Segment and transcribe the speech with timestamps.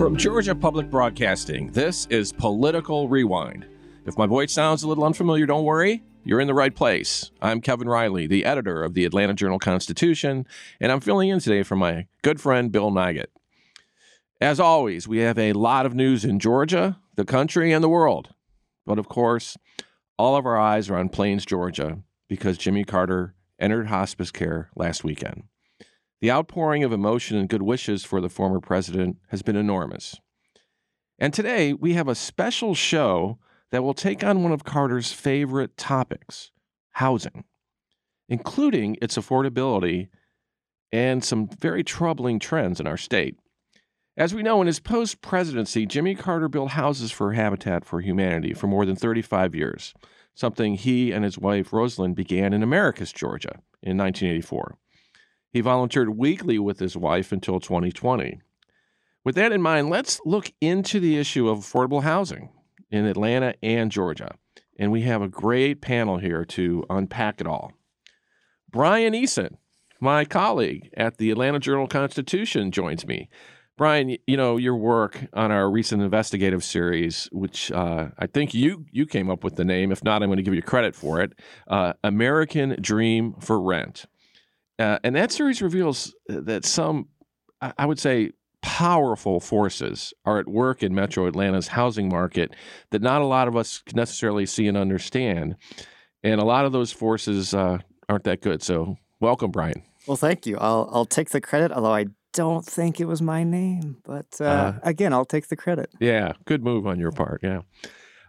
[0.00, 3.66] From Georgia Public Broadcasting, this is Political Rewind.
[4.06, 6.02] If my voice sounds a little unfamiliar, don't worry.
[6.24, 7.30] You're in the right place.
[7.42, 10.46] I'm Kevin Riley, the editor of the Atlanta Journal Constitution,
[10.80, 13.26] and I'm filling in today for my good friend Bill Nigut.
[14.40, 18.30] As always, we have a lot of news in Georgia, the country, and the world.
[18.86, 19.58] But of course,
[20.18, 25.04] all of our eyes are on Plains, Georgia, because Jimmy Carter entered hospice care last
[25.04, 25.42] weekend.
[26.20, 30.20] The outpouring of emotion and good wishes for the former president has been enormous.
[31.18, 33.38] And today we have a special show
[33.70, 36.50] that will take on one of Carter's favorite topics
[36.92, 37.44] housing,
[38.28, 40.08] including its affordability
[40.92, 43.36] and some very troubling trends in our state.
[44.16, 48.52] As we know, in his post presidency, Jimmy Carter built houses for Habitat for Humanity
[48.52, 49.94] for more than 35 years,
[50.34, 54.76] something he and his wife Rosalynn began in Americus, Georgia in 1984.
[55.52, 58.40] He volunteered weekly with his wife until 2020.
[59.24, 62.50] With that in mind, let's look into the issue of affordable housing
[62.90, 64.36] in Atlanta and Georgia.
[64.78, 67.72] And we have a great panel here to unpack it all.
[68.70, 69.56] Brian Eason,
[70.00, 73.28] my colleague at the Atlanta Journal Constitution, joins me.
[73.76, 78.84] Brian, you know your work on our recent investigative series, which uh, I think you
[78.92, 79.90] you came up with the name.
[79.90, 81.32] If not, I'm going to give you credit for it.
[81.66, 84.04] Uh, American Dream for Rent.
[84.80, 87.08] Uh, and that series reveals that some,
[87.60, 92.54] I would say, powerful forces are at work in Metro Atlanta's housing market
[92.90, 95.56] that not a lot of us necessarily see and understand.
[96.22, 98.62] And a lot of those forces uh, aren't that good.
[98.62, 99.82] So, welcome, Brian.
[100.06, 100.56] Well, thank you.
[100.58, 103.98] I'll I'll take the credit, although I don't think it was my name.
[104.02, 105.90] But uh, uh, again, I'll take the credit.
[106.00, 107.40] Yeah, good move on your part.
[107.42, 107.62] Yeah.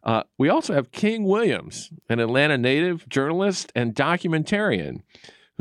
[0.03, 5.01] Uh, we also have King Williams, an Atlanta native, journalist, and documentarian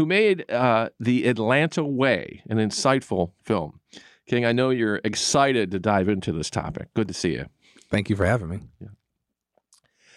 [0.00, 3.80] who made uh, The Atlanta Way, an insightful film.
[4.26, 6.88] King, I know you're excited to dive into this topic.
[6.94, 7.44] Good to see you.
[7.90, 8.60] Thank you for having me.
[8.80, 8.88] Yeah.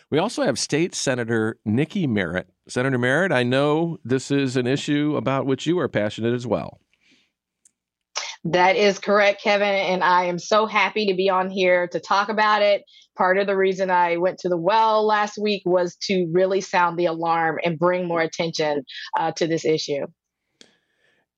[0.10, 2.48] We also have State Senator Nikki Merritt.
[2.66, 6.80] Senator Merritt, I know this is an issue about which you are passionate as well.
[8.46, 9.68] That is correct, Kevin.
[9.68, 12.84] And I am so happy to be on here to talk about it.
[13.18, 16.98] Part of the reason I went to the well last week was to really sound
[16.98, 18.84] the alarm and bring more attention
[19.18, 20.08] uh, to this issue.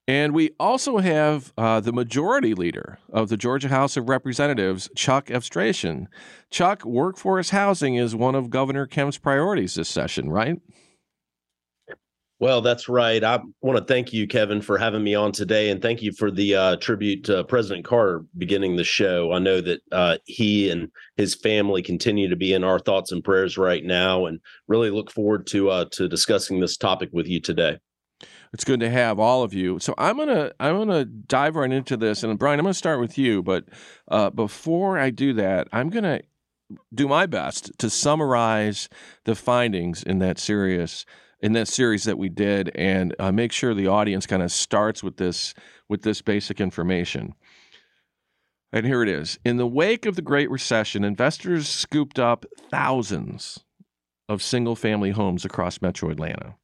[0.07, 5.31] And we also have uh, the majority leader of the Georgia House of Representatives, Chuck
[5.31, 6.07] Efstration.
[6.51, 10.61] Chuck, workforce housing is one of Governor Kemp's priorities this session, right?
[12.45, 13.23] Well, that's right.
[13.23, 16.29] I want to thank you, Kevin, for having me on today, and thank you for
[16.29, 19.31] the uh, tribute to President Carter beginning the show.
[19.33, 23.23] I know that uh, he and his family continue to be in our thoughts and
[23.23, 27.41] prayers right now, and really look forward to uh, to discussing this topic with you
[27.41, 27.79] today.
[28.53, 29.79] It's good to have all of you.
[29.79, 33.17] So I'm gonna I'm gonna dive right into this, and Brian, I'm gonna start with
[33.17, 33.41] you.
[33.41, 33.65] But
[34.07, 36.21] uh, before I do that, I'm gonna
[36.93, 38.87] do my best to summarize
[39.23, 41.07] the findings in that serious
[41.41, 45.03] in that series that we did and uh, make sure the audience kind of starts
[45.03, 45.53] with this
[45.89, 47.35] with this basic information.
[48.71, 49.39] And here it is.
[49.45, 53.63] In the wake of the Great Recession, investors scooped up thousands
[54.27, 56.55] of single family homes across metro Atlanta.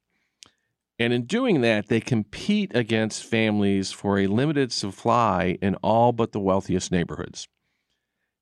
[0.99, 6.31] And in doing that, they compete against families for a limited supply in all but
[6.31, 7.47] the wealthiest neighborhoods.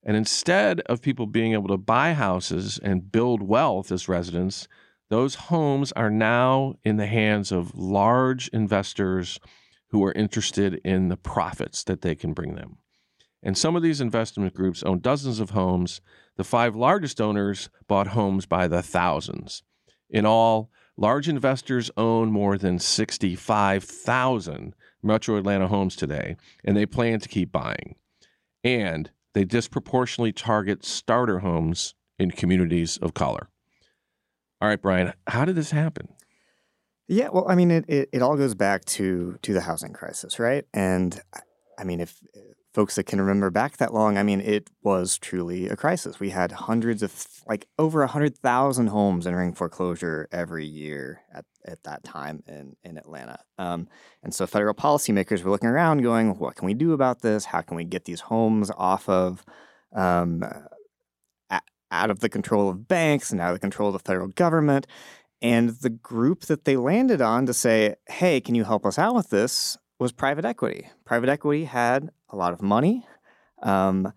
[0.04, 4.68] And instead of people being able to buy houses and build wealth as residents,
[5.10, 9.40] those homes are now in the hands of large investors
[9.90, 12.78] who are interested in the profits that they can bring them.
[13.42, 16.02] And some of these investment groups own dozens of homes.
[16.36, 19.64] The five largest owners bought homes by the thousands.
[20.10, 27.20] In all, large investors own more than 65,000 Metro Atlanta homes today, and they plan
[27.22, 27.96] to keep buying.
[28.64, 33.48] And they disproportionately target starter homes in communities of color.
[34.62, 36.10] All right, Brian, how did this happen?
[37.08, 40.38] Yeah, well, I mean, it, it, it all goes back to to the housing crisis,
[40.38, 40.66] right?
[40.74, 41.20] And
[41.78, 42.20] I mean, if
[42.74, 46.20] folks that can remember back that long, I mean, it was truly a crisis.
[46.20, 52.04] We had hundreds of, like, over 100,000 homes entering foreclosure every year at, at that
[52.04, 53.40] time in, in Atlanta.
[53.58, 53.88] Um,
[54.22, 57.46] and so federal policymakers were looking around going, what can we do about this?
[57.46, 59.44] How can we get these homes off of
[59.94, 60.44] um,
[61.92, 64.88] out of the control of banks and out of the control of the federal government.
[65.42, 69.16] And the group that they landed on to say, hey, can you help us out
[69.16, 70.90] with this was private equity.
[71.06, 73.06] Private equity had a lot of money.
[73.62, 74.14] Um,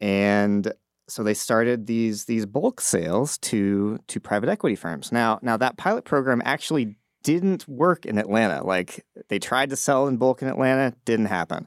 [0.00, 0.72] and
[1.08, 5.12] so they started these these bulk sales to to private equity firms.
[5.12, 8.64] Now now that pilot program actually didn't work in Atlanta.
[8.64, 11.66] Like they tried to sell in bulk in Atlanta, didn't happen.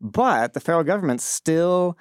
[0.00, 1.96] But the federal government still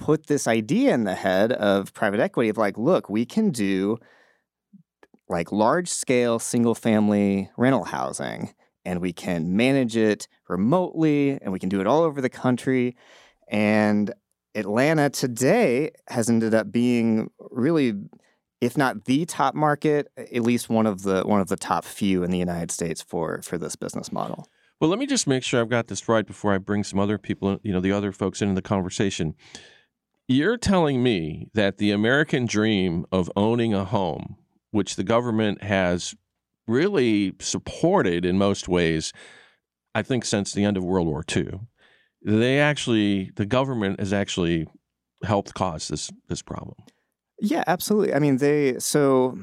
[0.00, 3.98] put this idea in the head of private equity of like, look, we can do
[5.28, 8.52] like large scale single family rental housing
[8.84, 12.96] and we can manage it remotely and we can do it all over the country.
[13.48, 14.12] And
[14.54, 17.94] Atlanta today has ended up being really
[18.60, 22.22] if not the top market, at least one of the one of the top few
[22.22, 24.48] in the United States for for this business model.
[24.80, 27.18] Well, let me just make sure I've got this right before I bring some other
[27.18, 29.34] people, you know, the other folks into the conversation.
[30.32, 34.36] You're telling me that the American dream of owning a home,
[34.70, 36.14] which the government has
[36.68, 39.12] really supported in most ways,
[39.92, 41.62] I think since the end of World War II,
[42.22, 44.68] they actually the government has actually
[45.24, 46.76] helped cause this this problem.
[47.40, 48.14] Yeah, absolutely.
[48.14, 49.36] I mean, they so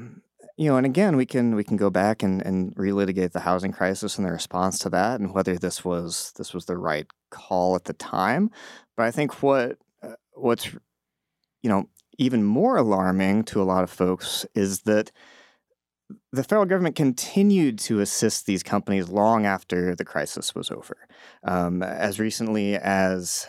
[0.56, 3.72] you know, and again, we can we can go back and, and relitigate the housing
[3.72, 7.74] crisis and the response to that, and whether this was this was the right call
[7.74, 8.50] at the time.
[8.96, 9.76] But I think what
[10.40, 10.66] what's
[11.62, 11.88] you know
[12.18, 15.12] even more alarming to a lot of folks is that
[16.32, 20.96] the federal government continued to assist these companies long after the crisis was over.
[21.44, 23.46] Um, as recently as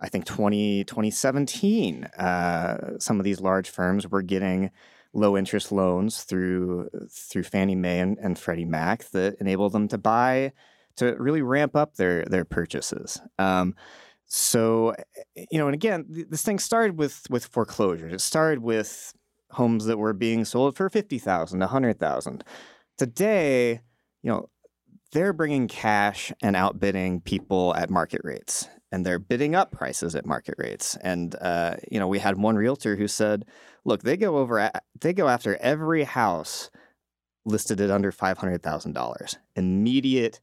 [0.00, 4.70] I think 20, 2017, uh, some of these large firms were getting
[5.12, 9.98] low interest loans through through Fannie Mae and, and Freddie Mac that enabled them to
[9.98, 10.52] buy
[10.96, 13.20] to really ramp up their their purchases.
[13.38, 13.74] Um,
[14.28, 14.94] so
[15.34, 18.12] you know, and again, this thing started with with foreclosures.
[18.12, 19.14] It started with
[19.50, 22.44] homes that were being sold for fifty thousand, a hundred thousand.
[22.98, 23.80] Today,
[24.22, 24.48] you know,
[25.12, 30.26] they're bringing cash and outbidding people at market rates and they're bidding up prices at
[30.26, 30.96] market rates.
[31.02, 33.44] And uh, you know, we had one realtor who said,
[33.84, 34.70] "Look, they go over,
[35.00, 36.70] they go after every house
[37.44, 39.38] listed at under five hundred thousand dollars.
[39.56, 40.40] Immediate,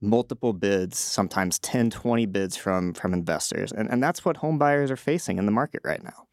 [0.00, 4.90] multiple bids, sometimes 10, 20 bids from from investors, and and that's what home buyers
[4.90, 6.26] are facing in the market right now."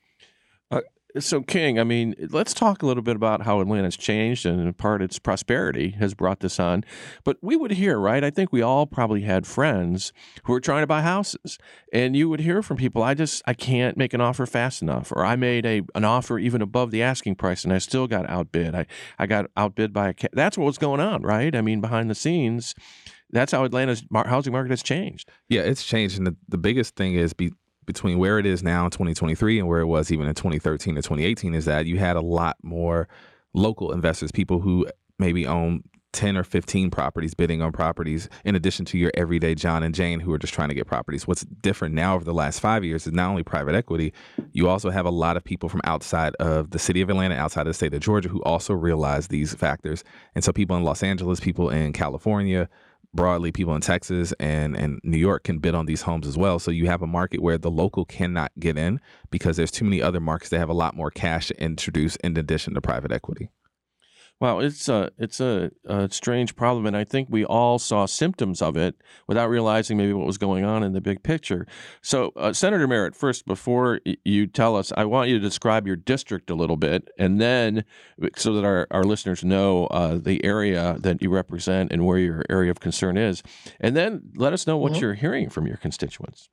[0.69, 0.81] Uh,
[1.19, 4.73] so, King, I mean, let's talk a little bit about how Atlanta's changed and in
[4.73, 6.83] part its prosperity has brought this on.
[7.23, 8.23] But we would hear, right?
[8.23, 10.11] I think we all probably had friends
[10.43, 11.57] who were trying to buy houses.
[11.93, 15.11] And you would hear from people, I just, I can't make an offer fast enough.
[15.11, 18.29] Or I made a an offer even above the asking price and I still got
[18.29, 18.75] outbid.
[18.75, 18.85] I,
[19.17, 21.55] I got outbid by a, that's what was going on, right?
[21.55, 22.75] I mean, behind the scenes,
[23.31, 25.29] that's how Atlanta's housing market has changed.
[25.49, 26.17] Yeah, it's changed.
[26.17, 27.51] And the, the biggest thing is be,
[27.85, 31.01] between where it is now in 2023 and where it was even in 2013 to
[31.01, 33.07] 2018 is that you had a lot more
[33.53, 34.85] local investors, people who
[35.19, 35.83] maybe own
[36.13, 40.19] 10 or 15 properties bidding on properties in addition to your everyday John and Jane
[40.19, 41.27] who are just trying to get properties.
[41.27, 44.13] What's different now over the last five years is not only private equity,
[44.51, 47.61] you also have a lot of people from outside of the city of Atlanta, outside
[47.61, 50.03] of the state of Georgia, who also realize these factors.
[50.33, 52.69] And so people in Los Angeles, people in California,
[53.13, 56.59] broadly people in Texas and, and New York can bid on these homes as well.
[56.59, 58.99] So you have a market where the local cannot get in
[59.31, 62.37] because there's too many other markets that have a lot more cash to introduce in
[62.37, 63.49] addition to private equity.
[64.39, 68.61] Well, it's a it's a, a, strange problem, and I think we all saw symptoms
[68.61, 68.95] of it
[69.27, 71.65] without realizing maybe what was going on in the big picture.
[72.03, 75.95] So, uh, Senator Merritt, first, before you tell us, I want you to describe your
[75.95, 77.83] district a little bit, and then
[78.35, 82.43] so that our, our listeners know uh, the area that you represent and where your
[82.47, 83.41] area of concern is,
[83.79, 85.01] and then let us know what mm-hmm.
[85.01, 86.49] you're hearing from your constituents.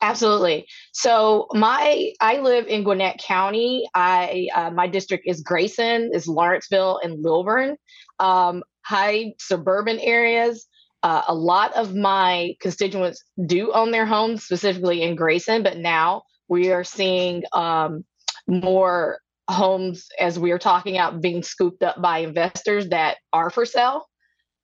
[0.00, 0.66] Absolutely.
[0.92, 3.88] So my I live in Gwinnett County.
[3.94, 7.76] I uh, my district is Grayson, is Lawrenceville, and Lilburn.
[8.20, 10.66] Um, high suburban areas.
[11.02, 16.22] Uh, a lot of my constituents do own their homes, specifically in Grayson, but now
[16.48, 18.04] we are seeing um,
[18.46, 23.64] more homes, as we are talking about, being scooped up by investors that are for
[23.64, 24.06] sale.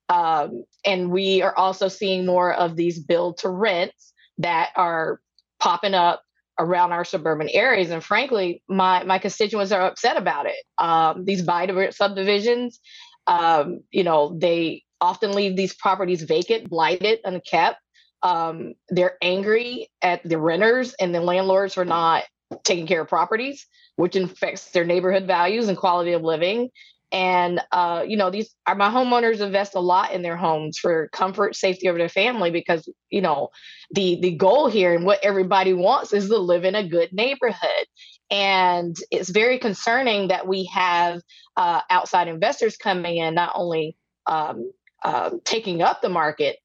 [0.08, 5.20] Um, and we are also seeing more of these build to rents that are
[5.64, 6.22] popping up
[6.58, 7.90] around our suburban areas.
[7.90, 10.62] And frankly, my my constituents are upset about it.
[10.78, 12.80] Um, these buy subdivisions,
[13.26, 17.78] um, you know, they often leave these properties vacant, blighted, unkept.
[18.22, 22.24] Um, they're angry at the renters and the landlords for not
[22.62, 23.66] taking care of properties,
[23.96, 26.70] which affects their neighborhood values and quality of living.
[27.14, 31.08] And uh, you know, these are my homeowners invest a lot in their homes for
[31.12, 33.50] comfort, safety of their family because you know
[33.92, 37.86] the the goal here and what everybody wants is to live in a good neighborhood.
[38.32, 41.20] And it's very concerning that we have
[41.56, 44.72] uh, outside investors coming in, not only um,
[45.04, 46.56] uh, taking up the market,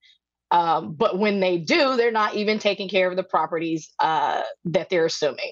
[0.49, 4.89] um, but when they do, they're not even taking care of the properties uh, that
[4.89, 5.51] they're assuming.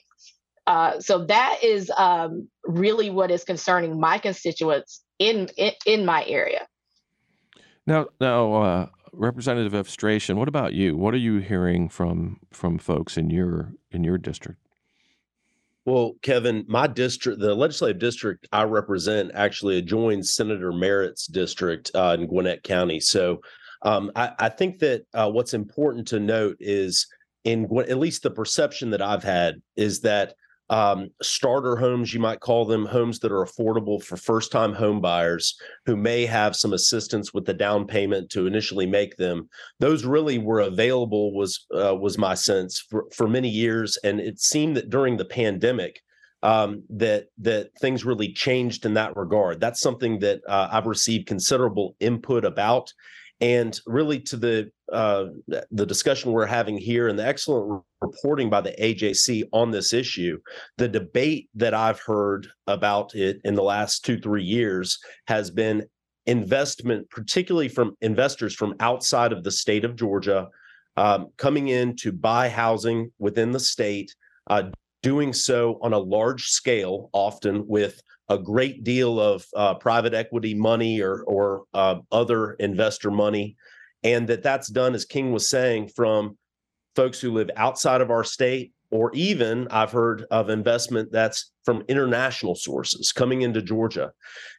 [0.67, 6.25] Uh, so that is um, really what is concerning my constituents in in, in my
[6.25, 6.67] area.
[7.87, 10.97] Now, now, uh, Representative Efstration, what about you?
[10.97, 14.59] What are you hearing from from folks in your in your district?
[15.85, 22.17] Well, Kevin, my district, the legislative district I represent, actually adjoins Senator Merritt's district uh,
[22.19, 22.99] in Gwinnett County.
[22.99, 23.39] So,
[23.83, 27.07] um, I, I, think that uh, what's important to note is,
[27.45, 30.33] in at least the perception that I've had is that
[30.69, 34.99] um, starter homes, you might call them homes that are affordable for first time home
[34.99, 39.49] buyers who may have some assistance with the down payment to initially make them.
[39.79, 44.39] Those really were available was uh, was my sense for, for many years, and it
[44.39, 46.01] seemed that during the pandemic
[46.43, 49.59] um, that that things really changed in that regard.
[49.59, 52.93] That's something that uh, I've received considerable input about,
[53.39, 55.25] and really to the uh,
[55.69, 60.39] the discussion we're having here and the excellent reporting by the AJC on this issue,
[60.77, 65.85] the debate that I've heard about it in the last two three years has been
[66.25, 70.47] investment, particularly from investors from outside of the state of Georgia,
[70.95, 74.13] um, coming in to buy housing within the state,
[74.49, 74.63] uh,
[75.03, 80.53] doing so on a large scale, often with a great deal of uh, private equity
[80.53, 83.55] money or or uh, other investor money,
[84.03, 86.37] and that that's done, as King was saying, from
[86.95, 91.83] folks who live outside of our state, or even I've heard of investment that's from
[91.87, 94.11] international sources coming into Georgia,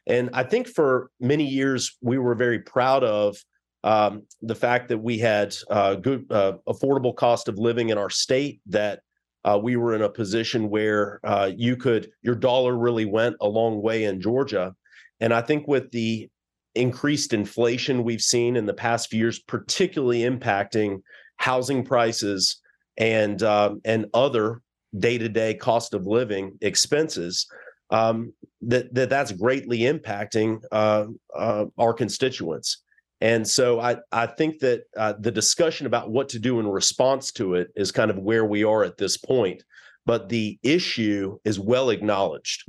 [0.07, 3.37] and I think for many years we were very proud of.
[3.81, 8.09] Um, the fact that we had uh, good, uh, affordable cost of living in our
[8.09, 8.99] state, that
[9.45, 13.47] uh, we were in a position where uh, you could your dollar really went a
[13.47, 14.73] long way in Georgia,
[15.19, 16.29] and I think with the
[16.75, 21.01] increased inflation we've seen in the past few years, particularly impacting
[21.37, 22.61] housing prices
[22.97, 24.61] and uh, and other
[24.97, 27.47] day to day cost of living expenses,
[27.91, 31.05] um, that that that's greatly impacting uh,
[31.35, 32.83] uh, our constituents.
[33.21, 37.31] And so I, I think that uh, the discussion about what to do in response
[37.33, 39.63] to it is kind of where we are at this point.
[40.05, 42.63] But the issue is well acknowledged.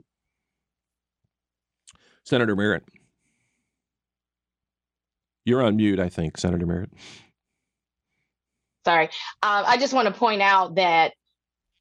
[2.24, 2.84] Senator Merritt.
[5.44, 6.90] You're on mute, I think, Senator Merritt.
[8.84, 9.06] Sorry.
[9.42, 11.12] Um, I just want to point out that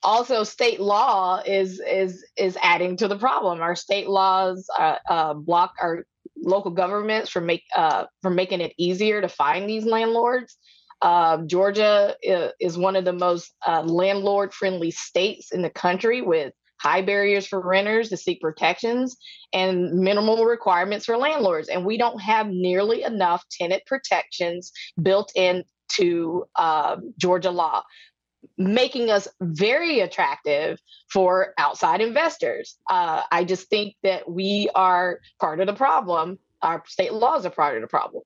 [0.01, 3.61] also state law is is is adding to the problem.
[3.61, 6.05] Our state laws uh, uh, block our
[6.38, 10.57] local governments for make uh, from making it easier to find these landlords.
[11.01, 12.15] Uh, Georgia
[12.59, 17.45] is one of the most uh, landlord friendly states in the country with high barriers
[17.48, 19.17] for renters to seek protections
[19.53, 21.67] and minimal requirements for landlords.
[21.69, 24.71] And we don't have nearly enough tenant protections
[25.01, 27.83] built into uh, Georgia law
[28.58, 30.79] making us very attractive
[31.12, 32.77] for outside investors.
[32.89, 36.39] Uh, I just think that we are part of the problem.
[36.62, 38.24] Our state laws are part of the problem.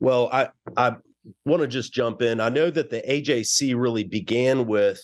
[0.00, 0.96] Well, I I
[1.44, 2.40] want to just jump in.
[2.40, 5.00] I know that the AJC really began with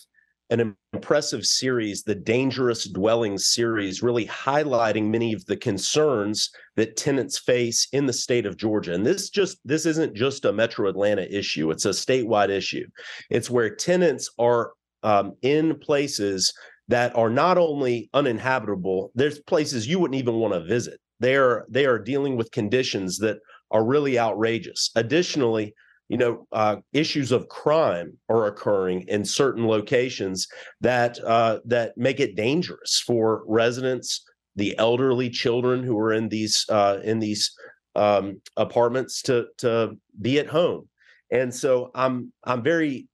[0.49, 7.37] an impressive series, the Dangerous Dwellings series, really highlighting many of the concerns that tenants
[7.37, 8.93] face in the state of Georgia.
[8.93, 12.87] And this just this isn't just a Metro Atlanta issue; it's a statewide issue.
[13.29, 16.53] It's where tenants are um, in places
[16.87, 19.11] that are not only uninhabitable.
[19.13, 20.99] There's places you wouldn't even want to visit.
[21.19, 23.37] They are they are dealing with conditions that
[23.71, 24.89] are really outrageous.
[24.95, 25.75] Additionally,
[26.09, 30.47] you know, uh, issues of crime are occurring in certain locations
[30.81, 34.25] that uh, that make it dangerous for residents,
[34.55, 37.51] the elderly, children who are in these uh, in these
[37.95, 40.89] um, apartments to to be at home.
[41.31, 43.07] And so I'm I'm very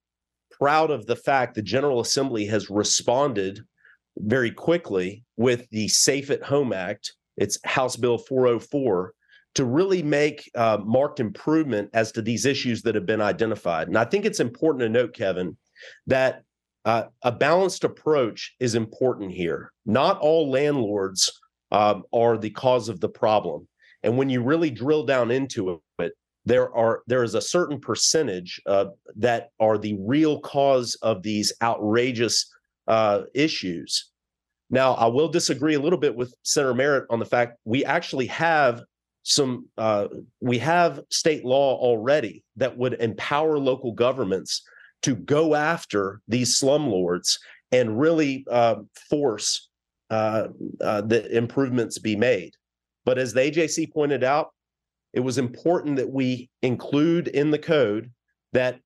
[0.50, 3.60] proud of the fact the General Assembly has responded
[4.16, 7.12] very quickly with the Safe at Home Act.
[7.36, 9.12] It's House Bill 404
[9.56, 13.88] to really make uh, marked improvement as to these issues that have been identified.
[13.88, 15.56] And I think it's important to note, Kevin,
[16.06, 16.42] that
[16.84, 19.72] uh, a balanced approach is important here.
[19.86, 21.32] Not all landlords
[21.72, 23.66] um, are the cause of the problem,
[24.02, 26.12] and when you really drill down into it,
[26.44, 28.86] there are there is a certain percentage uh,
[29.16, 32.46] that are the real cause of these outrageous
[32.86, 34.12] uh, issues.
[34.70, 38.26] Now, I will disagree a little bit with Senator Merritt on the fact we actually
[38.26, 38.82] have
[39.28, 40.06] some uh,
[40.40, 44.62] we have state law already that would empower local governments
[45.02, 47.36] to go after these slumlords
[47.72, 48.76] and really uh,
[49.10, 49.68] force
[50.10, 50.46] uh,
[50.80, 52.52] uh the improvements be made.
[53.04, 54.50] But as the AJC pointed out,
[55.12, 58.12] it was important that we include in the code
[58.52, 58.78] that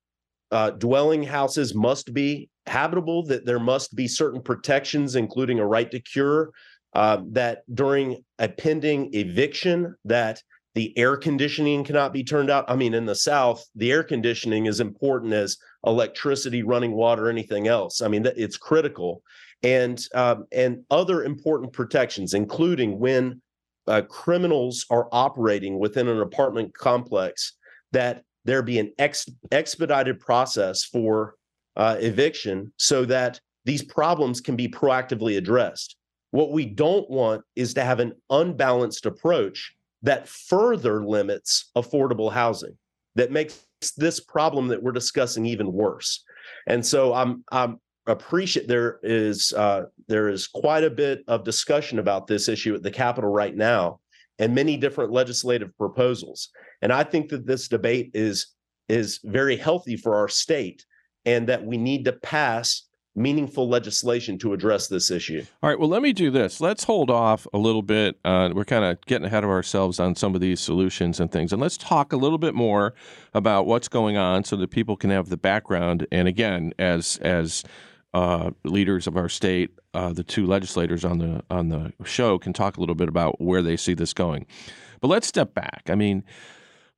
[0.53, 5.91] uh, dwelling houses must be habitable, that there must be certain protections, including a right
[5.91, 6.51] to cure,
[6.95, 10.43] uh, that during a pending eviction, that
[10.75, 12.65] the air conditioning cannot be turned out.
[12.69, 17.67] I mean, in the South, the air conditioning is important as electricity, running water, anything
[17.67, 18.01] else.
[18.01, 19.23] I mean, it's critical,
[19.63, 23.41] and um, and other important protections, including when
[23.87, 27.57] uh, criminals are operating within an apartment complex,
[27.93, 31.35] that there be an ex- expedited process for
[31.77, 35.97] uh, eviction so that these problems can be proactively addressed.
[36.31, 42.77] What we don't want is to have an unbalanced approach that further limits affordable housing,
[43.17, 46.25] that makes this problem that we're discussing even worse.
[46.67, 51.99] And so I'm I'm appreciate there is uh, there is quite a bit of discussion
[51.99, 54.01] about this issue at the Capitol right now,
[54.39, 56.51] and many different legislative proposals.
[56.83, 58.55] And I think that this debate is
[58.89, 60.85] is very healthy for our state
[61.25, 65.45] and that we need to pass meaningful legislation to address this issue.
[65.63, 66.61] All right, well, let me do this.
[66.61, 68.19] Let's hold off a little bit.
[68.25, 71.53] Uh, we're kind of getting ahead of ourselves on some of these solutions and things.
[71.53, 72.95] And let's talk a little bit more
[73.35, 76.07] about what's going on so that people can have the background.
[76.13, 77.65] And again, as as
[78.15, 82.53] uh, leaders of our state, uh, the two legislators on the on the show can
[82.53, 84.47] talk a little bit about where they see this going.
[85.01, 85.83] But let's step back.
[85.89, 86.25] I mean,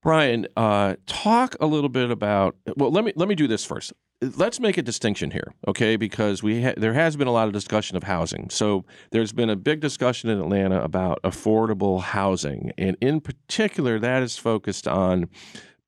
[0.02, 2.56] Brian, uh, talk a little bit about.
[2.76, 3.92] Well, let me let me do this first
[4.37, 5.97] let's make a distinction here, okay?
[5.97, 8.49] Because we ha- there has been a lot of discussion of housing.
[8.50, 14.23] So there's been a big discussion in Atlanta about affordable housing, and in particular, that
[14.23, 15.28] is focused on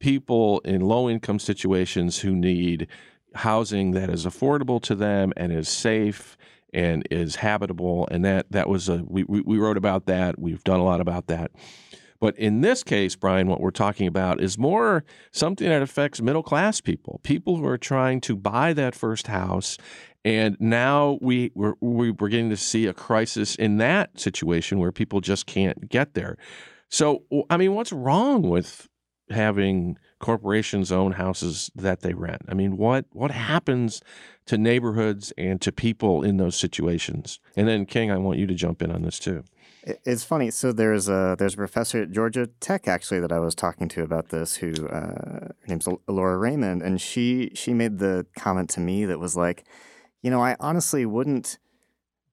[0.01, 2.89] people in low income situations who need
[3.35, 6.37] housing that is affordable to them and is safe
[6.73, 8.09] and is habitable.
[8.11, 10.39] And that that was a we we wrote about that.
[10.39, 11.53] We've done a lot about that.
[12.25, 16.43] But in this case, Brian, what we're talking about is more something that affects middle
[16.43, 19.77] class people, people who are trying to buy that first house.
[20.25, 25.21] And now we, we're, we're beginning to see a crisis in that situation where people
[25.21, 26.39] just can't get there.
[26.89, 28.89] So, I mean, what's wrong with
[29.29, 32.41] having corporations own houses that they rent?
[32.49, 34.01] I mean, what what happens
[34.47, 37.39] to neighborhoods and to people in those situations?
[37.55, 39.45] And then, King, I want you to jump in on this too.
[39.87, 40.51] It's funny.
[40.51, 44.03] So there's a there's a professor at Georgia Tech actually that I was talking to
[44.03, 44.57] about this.
[44.57, 49.19] Who uh, her name's Elora Raymond, and she she made the comment to me that
[49.19, 49.65] was like,
[50.23, 51.59] you know, I honestly wouldn't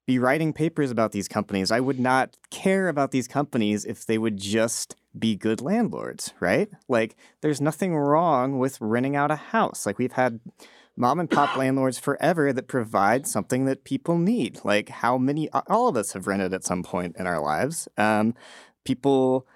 [0.07, 1.71] be writing papers about these companies.
[1.71, 6.69] I would not care about these companies if they would just be good landlords, right?
[6.87, 9.85] Like, there's nothing wrong with renting out a house.
[9.85, 10.39] Like we've had
[11.01, 14.59] mom and pop landlords forever that provide something that people need.
[14.63, 17.89] Like how many, all of us have rented at some point in our lives.
[17.97, 18.35] Um,
[18.85, 19.47] people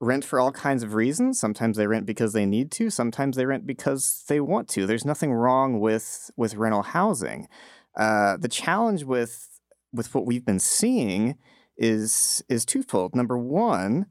[0.00, 1.38] rent for all kinds of reasons.
[1.38, 2.90] Sometimes they rent because they need to.
[2.90, 4.84] Sometimes they rent because they want to.
[4.84, 7.48] There's nothing wrong with with rental housing.
[7.96, 9.60] Uh, the challenge with
[9.92, 11.36] with what we've been seeing
[11.76, 13.14] is is twofold.
[13.14, 14.06] Number one,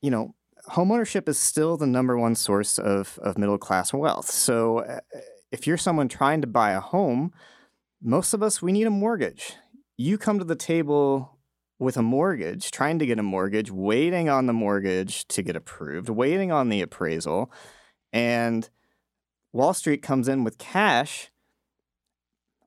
[0.00, 0.34] you know,
[0.70, 4.30] homeownership is still the number one source of of middle class wealth.
[4.30, 5.00] So uh,
[5.52, 7.32] if you're someone trying to buy a home,
[8.02, 9.54] most of us, we need a mortgage.
[9.96, 11.38] You come to the table
[11.78, 16.08] with a mortgage, trying to get a mortgage, waiting on the mortgage to get approved,
[16.08, 17.52] waiting on the appraisal,
[18.12, 18.70] and
[19.52, 21.30] Wall Street comes in with cash.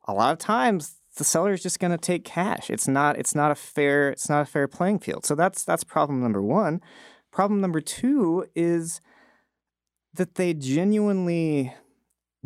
[0.07, 2.69] A lot of times the seller is just going to take cash.
[2.69, 5.25] It's not it's not a fair it's not a fair playing field.
[5.25, 6.81] So that's that's problem number 1.
[7.31, 9.01] Problem number 2 is
[10.13, 11.73] that they genuinely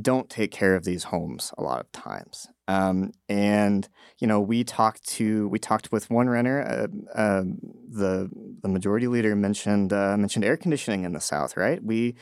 [0.01, 2.47] don't take care of these homes a lot of times.
[2.67, 3.87] Um, and
[4.19, 6.61] you know, we talked to we talked with one renter.
[6.61, 7.43] Uh, uh,
[7.89, 8.29] the
[8.61, 11.83] the majority leader mentioned uh, mentioned air conditioning in the South, right?
[11.83, 12.15] We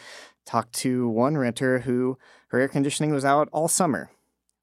[0.46, 2.18] talked to one renter who
[2.50, 4.10] her air conditioning was out all summer.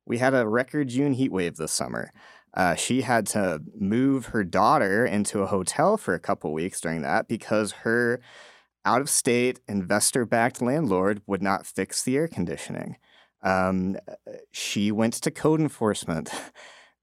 [0.06, 2.10] We had a record June heat wave this summer.
[2.54, 7.02] Uh, she had to move her daughter into a hotel for a couple weeks during
[7.02, 8.20] that because her
[8.84, 12.96] out of state investor backed landlord would not fix the air conditioning.
[13.44, 13.96] Um,
[14.50, 16.30] she went to code enforcement.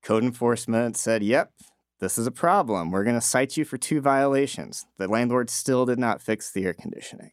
[0.03, 1.51] code enforcement said, Yep,
[1.99, 2.91] this is a problem.
[2.91, 4.85] We're going to cite you for two violations.
[4.97, 7.31] The landlord still did not fix the air conditioning.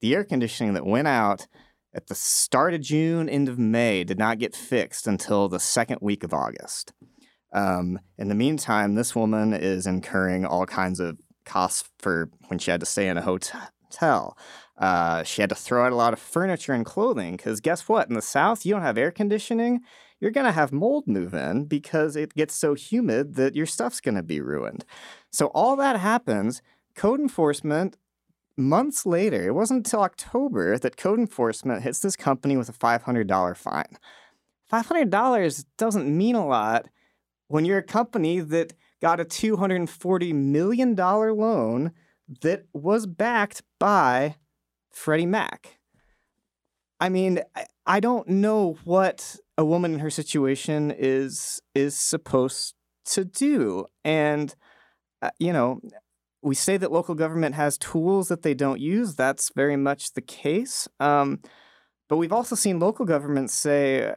[0.00, 1.46] The air conditioning that went out
[1.94, 5.98] at the start of June, end of May, did not get fixed until the second
[6.00, 6.92] week of August.
[7.52, 12.70] Um, in the meantime, this woman is incurring all kinds of costs for when she
[12.70, 14.36] had to stay in a hotel.
[14.80, 18.08] Uh, she had to throw out a lot of furniture and clothing because guess what?
[18.08, 19.82] In the South, you don't have air conditioning.
[20.20, 24.00] You're going to have mold move in because it gets so humid that your stuff's
[24.00, 24.84] going to be ruined.
[25.30, 26.62] So, all that happens.
[26.94, 27.96] Code enforcement,
[28.56, 33.56] months later, it wasn't until October that code enforcement hits this company with a $500
[33.56, 33.98] fine.
[34.72, 36.86] $500 doesn't mean a lot
[37.48, 41.92] when you're a company that got a $240 million loan
[42.42, 44.36] that was backed by
[44.90, 45.78] Freddie Mac.
[47.00, 47.40] I mean,
[47.86, 52.74] I don't know what a woman in her situation is is supposed
[53.06, 54.54] to do, and
[55.22, 55.80] uh, you know,
[56.42, 59.14] we say that local government has tools that they don't use.
[59.14, 60.88] That's very much the case.
[60.98, 61.40] Um,
[62.08, 64.14] but we've also seen local governments say,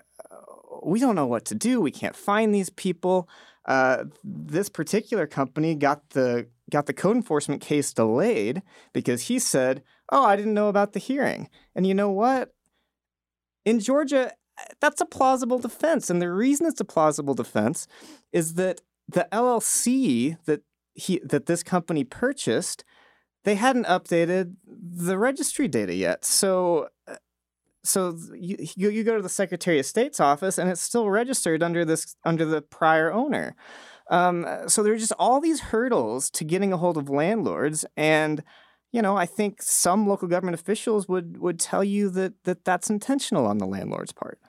[0.83, 1.79] we don't know what to do.
[1.79, 3.29] We can't find these people.
[3.65, 8.62] Uh, this particular company got the got the code enforcement case delayed
[8.93, 9.83] because he said,
[10.13, 12.54] "Oh, I didn't know about the hearing." And you know what?
[13.65, 14.32] In Georgia,
[14.80, 17.88] that's a plausible defense, and the reason it's a plausible defense
[18.32, 20.62] is that the LLC that
[20.93, 22.84] he that this company purchased,
[23.43, 26.23] they hadn't updated the registry data yet.
[26.26, 27.15] So uh,
[27.84, 31.84] so you, you, go to the Secretary of State's office and it's still registered under
[31.84, 33.56] this under the prior owner.
[34.10, 38.43] Um, so there are just all these hurdles to getting a hold of landlords, and
[38.93, 42.89] you know I think some local government officials would would tell you that that that's
[42.89, 44.39] intentional on the landlord's part.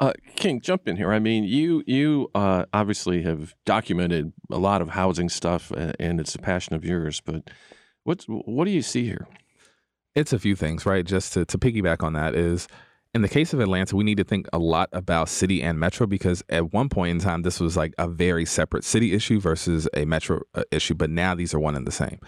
[0.00, 1.12] Uh, King, jump in here.
[1.12, 6.36] I mean, you you uh, obviously have documented a lot of housing stuff, and it's
[6.36, 7.20] a passion of yours.
[7.20, 7.50] But
[8.04, 9.26] what's what do you see here?
[10.14, 11.04] It's a few things, right?
[11.04, 12.68] Just to, to piggyback on that is
[13.14, 16.06] in the case of Atlanta, we need to think a lot about city and metro
[16.06, 19.88] because at one point in time, this was like a very separate city issue versus
[19.94, 22.18] a metro uh, issue, but now these are one and the same.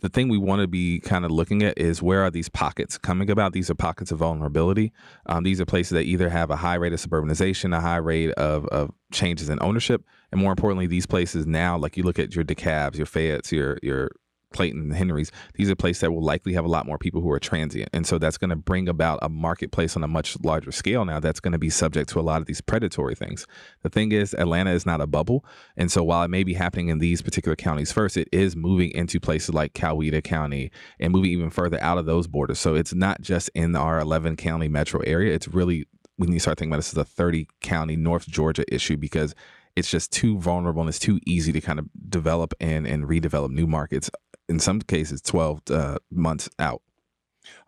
[0.00, 2.98] The thing we want to be kind of looking at is where are these pockets
[2.98, 3.52] coming about?
[3.52, 4.92] These are pockets of vulnerability.
[5.26, 8.32] Um, these are places that either have a high rate of suburbanization, a high rate
[8.32, 12.34] of, of changes in ownership, and more importantly, these places now, like you look at
[12.34, 14.10] your DeKalbs, your Fayettes, your your
[14.52, 17.30] Clayton and Henry's, these are places that will likely have a lot more people who
[17.30, 17.88] are transient.
[17.92, 21.20] And so that's going to bring about a marketplace on a much larger scale now
[21.20, 23.46] that's going to be subject to a lot of these predatory things.
[23.82, 25.44] The thing is, Atlanta is not a bubble.
[25.76, 28.90] And so while it may be happening in these particular counties first, it is moving
[28.90, 32.58] into places like Coweta County and moving even further out of those borders.
[32.58, 35.32] So it's not just in our 11 county metro area.
[35.32, 35.86] It's really,
[36.16, 39.34] when you start thinking about this, is a 30 county North Georgia issue because
[39.76, 43.50] it's just too vulnerable and it's too easy to kind of develop and, and redevelop
[43.50, 44.10] new markets
[44.50, 46.82] in some cases 12 uh, months out.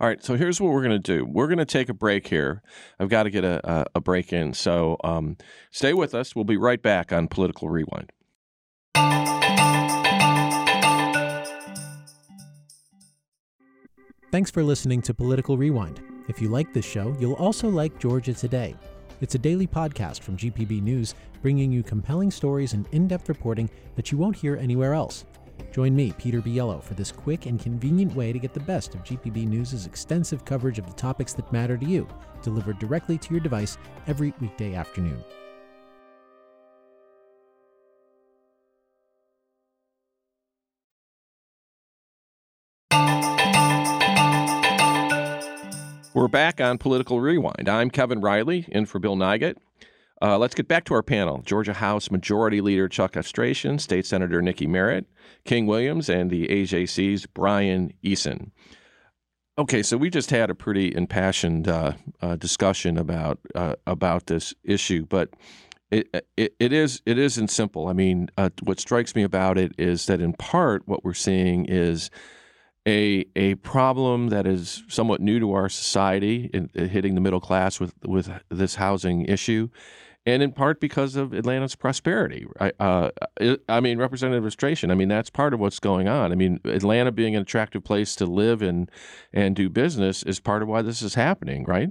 [0.01, 1.25] All right, so here's what we're going to do.
[1.25, 2.62] We're going to take a break here.
[3.01, 4.53] I've got to get a, a, a break in.
[4.53, 5.38] So um,
[5.71, 6.37] stay with us.
[6.37, 8.12] We'll be right back on Political Rewind.
[14.31, 16.01] Thanks for listening to Political Rewind.
[16.29, 18.75] If you like this show, you'll also like Georgia Today.
[19.21, 23.71] It's a daily podcast from GPB News, bringing you compelling stories and in depth reporting
[23.95, 25.25] that you won't hear anywhere else.
[25.70, 29.05] Join me, Peter Biello, for this quick and convenient way to get the best of
[29.05, 32.07] GPB News' extensive coverage of the topics that matter to you,
[32.42, 35.22] delivered directly to your device every weekday afternoon.
[46.14, 47.70] We're back on Political Rewind.
[47.70, 49.57] I'm Kevin Riley, in for Bill Nigut.
[50.22, 51.42] Uh, let's get back to our panel.
[51.44, 55.06] Georgia House Majority Leader Chuck Efstration, State Senator Nikki Merritt,
[55.44, 58.52] King Williams, and the AJC's Brian Eason.
[59.58, 64.54] Okay, so we just had a pretty impassioned uh, uh, discussion about uh, about this
[64.62, 65.30] issue, but
[65.90, 67.88] it, it, it is it isn't simple.
[67.88, 71.66] I mean, uh, what strikes me about it is that in part what we're seeing
[71.66, 72.11] is
[72.87, 77.40] a a problem that is somewhat new to our society, in, in hitting the middle
[77.40, 79.68] class with with this housing issue,
[80.24, 82.46] and in part because of Atlanta's prosperity.
[82.78, 83.11] Uh,
[83.68, 84.90] I mean, Representative Efstration.
[84.90, 86.32] I mean, that's part of what's going on.
[86.32, 88.90] I mean, Atlanta being an attractive place to live and
[89.32, 91.90] and do business is part of why this is happening, right?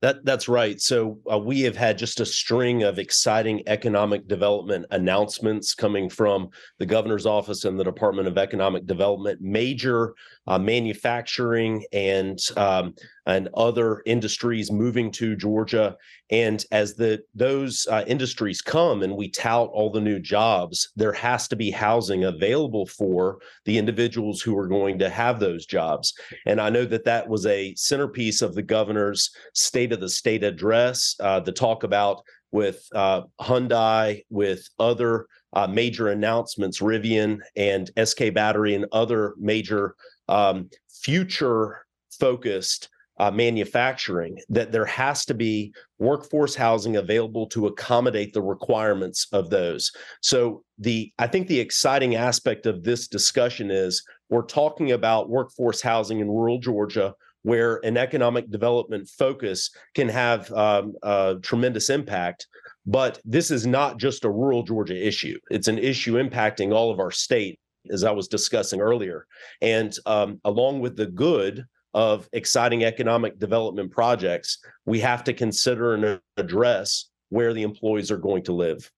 [0.00, 0.80] That that's right.
[0.80, 6.50] So uh, we have had just a string of exciting economic development announcements coming from
[6.78, 9.40] the governor's office and the Department of Economic Development.
[9.40, 10.14] Major
[10.48, 12.94] uh, manufacturing and um,
[13.26, 15.94] and other industries moving to Georgia.
[16.30, 21.12] And as the those uh, industries come and we tout all the new jobs, there
[21.12, 26.14] has to be housing available for the individuals who are going to have those jobs.
[26.46, 30.44] And I know that that was a centerpiece of the governor's State of the State
[30.44, 37.90] address, uh, the talk about with uh, Hyundai, with other uh, major announcements, Rivian and
[38.02, 39.94] SK Battery, and other major
[40.28, 41.84] um, future
[42.18, 42.88] focused
[43.20, 49.50] uh, manufacturing, that there has to be workforce housing available to accommodate the requirements of
[49.50, 49.90] those.
[50.22, 55.82] So the I think the exciting aspect of this discussion is we're talking about workforce
[55.82, 62.46] housing in rural Georgia where an economic development focus can have um, a tremendous impact.
[62.86, 65.38] But this is not just a rural Georgia issue.
[65.50, 67.58] It's an issue impacting all of our state,
[67.92, 69.26] as I was discussing earlier.
[69.60, 75.94] And um, along with the good of exciting economic development projects, we have to consider
[75.94, 78.90] and address where the employees are going to live.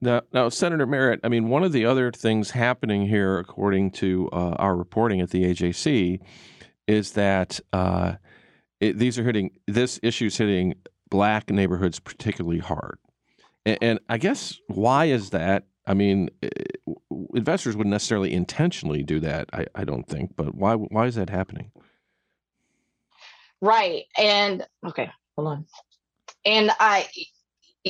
[0.00, 4.28] Now, now, Senator Merritt, I mean, one of the other things happening here, according to
[4.32, 6.18] uh, our reporting at the AJC,
[6.88, 8.14] is that uh,
[8.80, 10.74] it, these are hitting this issue is hitting
[11.08, 12.98] black neighborhoods particularly hard,
[13.64, 15.66] and, and I guess why is that?
[15.86, 16.30] I mean,
[17.34, 19.48] investors wouldn't necessarily intentionally do that.
[19.52, 21.72] I, I don't think, but why why is that happening?
[23.60, 25.66] Right, and okay, hold on,
[26.44, 27.08] and I,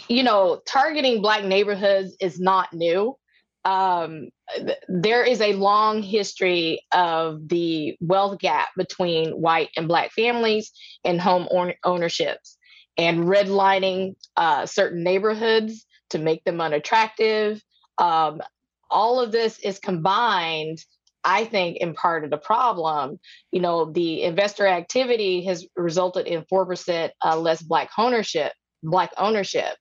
[0.09, 3.16] you know, targeting black neighborhoods is not new
[3.64, 10.12] um, th- there is a long history of the wealth gap between white and black
[10.12, 10.72] families
[11.05, 12.57] and home own- ownerships
[12.98, 17.62] and redlining uh, certain neighborhoods to make them unattractive.
[17.98, 18.40] Um,
[18.90, 20.78] all of this is combined,
[21.24, 23.18] I think, in part of the problem.
[23.50, 28.52] You know, the investor activity has resulted in 4% uh, less black ownership,
[28.83, 29.76] black ownership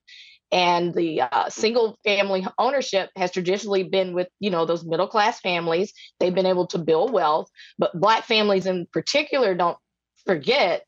[0.52, 5.40] and the uh, single family ownership has traditionally been with you know those middle class
[5.40, 7.48] families they've been able to build wealth
[7.78, 9.78] but black families in particular don't
[10.26, 10.84] forget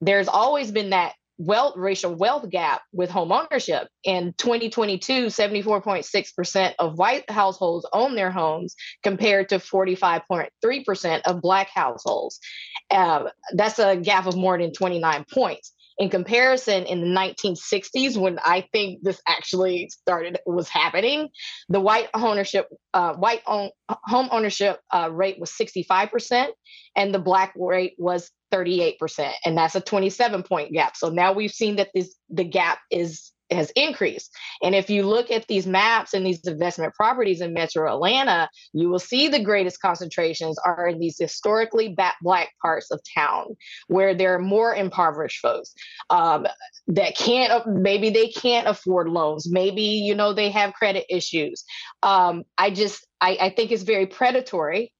[0.00, 3.88] there's always been that wealth racial wealth gap with home ownership.
[4.04, 12.40] In 2022 74.6% of white households own their homes compared to 45.3% of black households.
[12.90, 13.24] Uh,
[13.54, 15.72] that's a gap of more than 29 points.
[15.98, 21.28] In comparison, in the 1960s, when I think this actually started was happening,
[21.68, 26.50] the white ownership, uh, white own, home ownership uh, rate was 65%,
[26.94, 30.96] and the black rate was 38%, and that's a 27 point gap.
[30.96, 34.30] So now we've seen that this the gap is has increased.
[34.62, 38.88] And if you look at these maps and these investment properties in Metro Atlanta, you
[38.88, 43.56] will see the greatest concentrations are in these historically black parts of town
[43.86, 45.74] where there are more impoverished folks
[46.10, 46.46] um,
[46.88, 49.50] that can't, maybe they can't afford loans.
[49.50, 51.64] Maybe, you know, they have credit issues.
[52.02, 54.92] Um, I just, I, I think it's very predatory.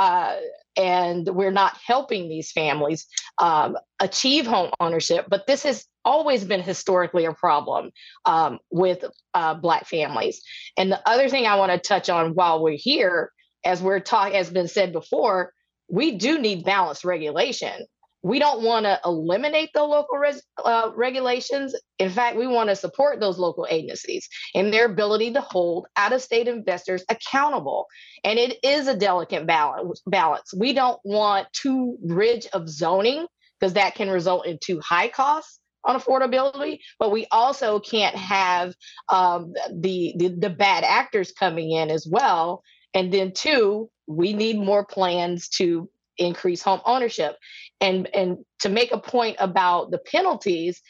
[0.00, 0.36] Uh,
[0.78, 5.26] and we're not helping these families um, achieve home ownership.
[5.28, 7.90] But this has always been historically a problem
[8.24, 10.40] um, with uh, Black families.
[10.78, 13.30] And the other thing I want to touch on while we're here,
[13.62, 15.52] as we're talking, has been said before,
[15.86, 17.84] we do need balanced regulation
[18.22, 21.74] we don't want to eliminate the local res, uh, regulations.
[21.98, 26.12] In fact, we want to support those local agencies in their ability to hold out
[26.12, 27.86] of state investors accountable.
[28.24, 30.02] And it is a delicate balance.
[30.06, 30.52] balance.
[30.54, 33.26] We don't want too rich of zoning
[33.58, 38.74] because that can result in too high costs on affordability, but we also can't have
[39.08, 42.62] um, the, the the bad actors coming in as well.
[42.92, 45.88] And then two, we need more plans to
[46.20, 47.36] increase home ownership
[47.80, 50.80] and and to make a point about the penalties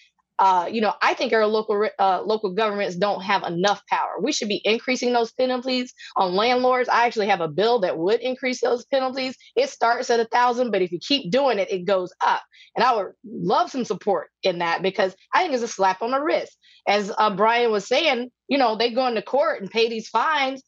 [0.41, 4.19] uh, you know, I think our local uh, local governments don't have enough power.
[4.23, 6.89] We should be increasing those penalties on landlords.
[6.89, 9.37] I actually have a bill that would increase those penalties.
[9.55, 12.41] It starts at a thousand, but if you keep doing it, it goes up.
[12.75, 16.13] And I would love some support in that because I think it's a slap on
[16.13, 16.57] the wrist.
[16.89, 20.63] As uh, Brian was saying, you know, they go into court and pay these fines.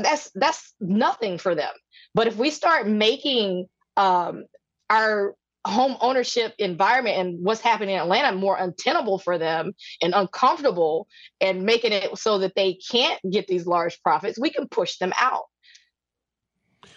[0.00, 1.74] That's that's nothing for them.
[2.14, 4.44] But if we start making um,
[4.90, 9.72] our home ownership environment and what's happening in Atlanta more untenable for them
[10.02, 11.06] and uncomfortable
[11.40, 15.12] and making it so that they can't get these large profits, we can push them
[15.16, 15.44] out.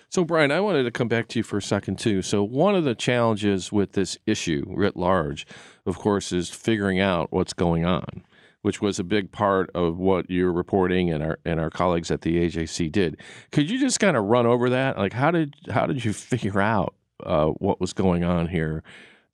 [0.10, 2.22] So, Brian, I wanted to come back to you for a second, too.
[2.22, 5.46] So, one of the challenges with this issue writ large,
[5.86, 8.24] of course, is figuring out what's going on
[8.66, 12.22] which was a big part of what you're reporting and our and our colleagues at
[12.22, 13.16] the AJC did.
[13.52, 14.98] Could you just kind of run over that?
[14.98, 18.82] Like, how did how did you figure out uh, what was going on here?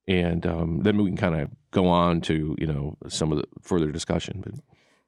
[0.05, 3.45] And um, then we can kind of go on to you know some of the
[3.61, 4.41] further discussion.
[4.43, 4.55] But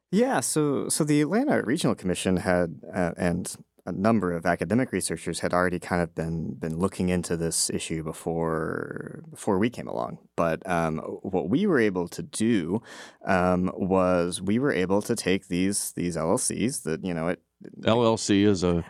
[0.10, 3.54] yeah, so so the Atlanta Regional Commission had uh, and
[3.86, 8.04] a number of academic researchers had already kind of been been looking into this issue
[8.04, 10.20] before before we came along.
[10.36, 12.82] But um, what we were able to do
[13.26, 17.42] um, was we were able to take these these LLCs that you know it
[17.82, 18.86] LLC is a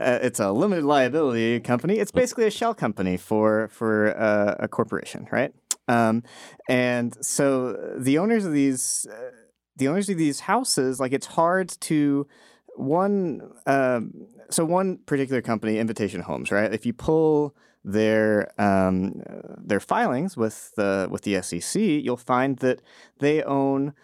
[0.00, 1.98] uh, it's a limited liability company.
[1.98, 5.52] It's basically a shell company for for uh, a corporation, right?
[5.88, 6.22] Um,
[6.68, 9.30] and so the owners of these uh,
[9.76, 12.26] the owners of these houses, like it's hard to
[12.76, 13.52] one.
[13.66, 16.72] Um, so one particular company, Invitation Homes, right?
[16.72, 17.54] If you pull
[17.84, 19.22] their um,
[19.58, 22.82] their filings with the with the SEC, you'll find that
[23.18, 23.94] they own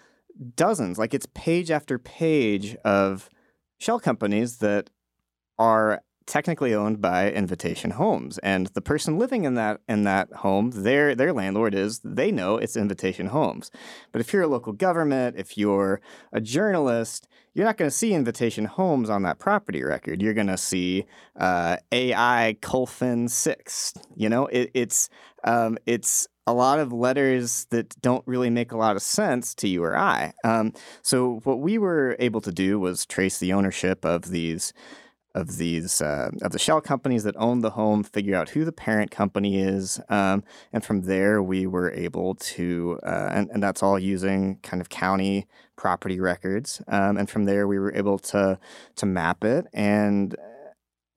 [0.55, 3.31] dozens, like it's page after page of
[3.79, 4.91] shell companies that
[5.59, 10.71] are technically owned by Invitation Homes, and the person living in that in that home,
[10.71, 13.71] their their landlord is they know it's Invitation Homes.
[14.13, 16.01] But if you're a local government, if you're
[16.33, 20.21] a journalist, you're not going to see Invitation Homes on that property record.
[20.21, 21.07] You're going to see
[21.39, 23.95] uh, AI Colfin Six.
[24.15, 25.09] You know, it, it's
[25.45, 29.69] um, it's a lot of letters that don't really make a lot of sense to
[29.69, 30.33] you or I.
[30.45, 34.73] Um, so what we were able to do was trace the ownership of these
[35.37, 38.73] of these uh, of the shell companies that own the home, figure out who the
[38.73, 43.83] parent company is, um, and from there we were able to, uh, and, and that's
[43.83, 45.47] all using kind of county
[45.77, 48.59] property records, um, and from there we were able to
[48.97, 50.35] to map it and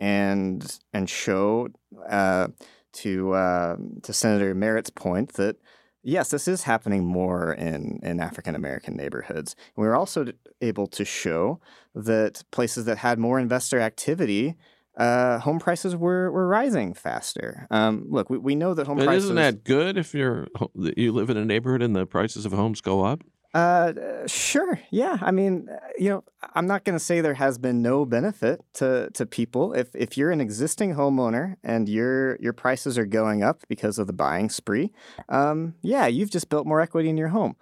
[0.01, 1.69] and and show
[2.09, 2.49] uh,
[2.91, 5.55] to uh, to Senator Merritt's point that
[6.03, 9.55] yes, this is happening more in, in African American neighborhoods.
[9.75, 10.27] We were also
[10.61, 11.59] able to show
[11.95, 14.55] that places that had more investor activity,
[14.97, 17.67] uh, home prices were, were rising faster.
[17.71, 19.25] Um, look, we, we know that home but prices.
[19.25, 22.81] Isn't that good if you're you live in a neighborhood and the prices of homes
[22.81, 23.21] go up?
[23.53, 24.79] Uh, sure.
[24.91, 25.17] Yeah.
[25.21, 28.61] I mean, uh, you know, I'm not going to say there has been no benefit
[28.73, 29.73] to to people.
[29.73, 34.05] If if you're an existing homeowner and your your prices are going up because of
[34.05, 34.91] the buying spree,
[35.29, 37.55] um, yeah, you've just built more equity in your home.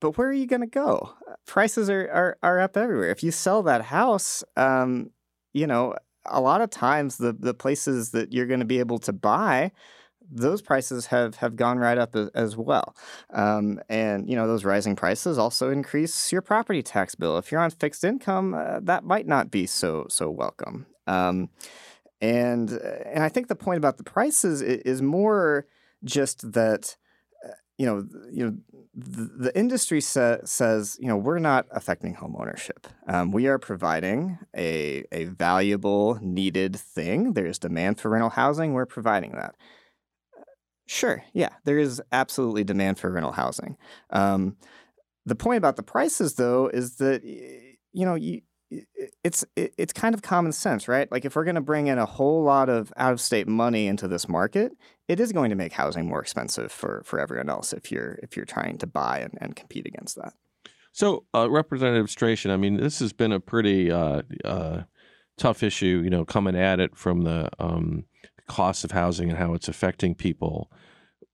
[0.00, 1.14] But where are you going to go?
[1.46, 3.10] Prices are, are are up everywhere.
[3.10, 5.10] If you sell that house, um,
[5.52, 5.94] you know,
[6.26, 9.70] a lot of times the the places that you're going to be able to buy
[10.30, 12.94] those prices have have gone right up as, well.
[13.32, 17.38] Um, and you know those rising prices also increase your property tax bill.
[17.38, 20.86] If you're on fixed income, uh, that might not be so so welcome.
[21.06, 21.50] Um,
[22.20, 25.66] and and I think the point about the prices is, more
[26.04, 26.96] just that
[27.44, 28.56] uh, you know you know
[28.94, 32.86] the, the industry sa- says you know we're not affecting home ownership.
[33.06, 37.34] Um, we are providing a a valuable needed thing.
[37.34, 38.72] There's demand for rental housing.
[38.74, 39.54] We're providing that.
[40.90, 43.76] Sure, yeah, there is absolutely demand for rental housing.
[44.08, 44.56] Um,
[45.26, 48.40] the point about the prices, though, is that you know you,
[49.22, 51.10] it's it's kind of common sense, right?
[51.12, 53.86] Like if we're going to bring in a whole lot of out of state money
[53.86, 54.72] into this market,
[55.08, 58.34] it is going to make housing more expensive for for everyone else if you're if
[58.34, 60.32] you're trying to buy and, and compete against that.
[60.92, 64.84] So, uh, Representative Efstration, I mean, this has been a pretty uh, uh,
[65.36, 68.04] tough issue, you know, coming at it from the um,
[68.48, 70.70] cost of housing and how it's affecting people.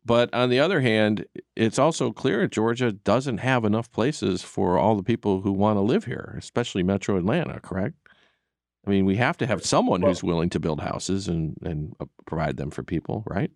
[0.05, 1.25] But on the other hand,
[1.57, 5.81] it's also clear Georgia doesn't have enough places for all the people who want to
[5.81, 7.97] live here, especially Metro Atlanta, correct?
[8.87, 11.95] I mean, we have to have someone well, who's willing to build houses and, and
[12.01, 13.51] uh, provide them for people, right?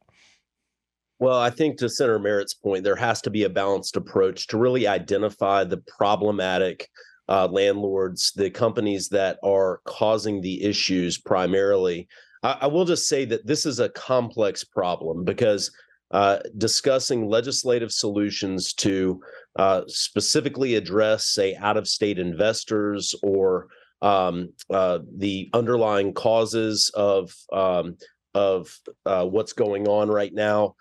[1.19, 4.57] Well, I think to Senator Merritt's point, there has to be a balanced approach to
[4.57, 6.89] really identify the problematic
[7.29, 12.09] uh, landlords, the companies that are causing the issues primarily,
[12.43, 15.71] I, I will just say that this is a complex problem because
[16.11, 19.21] uh, discussing legislative solutions to
[19.59, 23.69] uh, specifically address, say, out of state investors or
[24.01, 27.97] um, uh, the underlying causes of um,
[28.35, 28.75] of
[29.05, 30.75] uh, what's going on right now.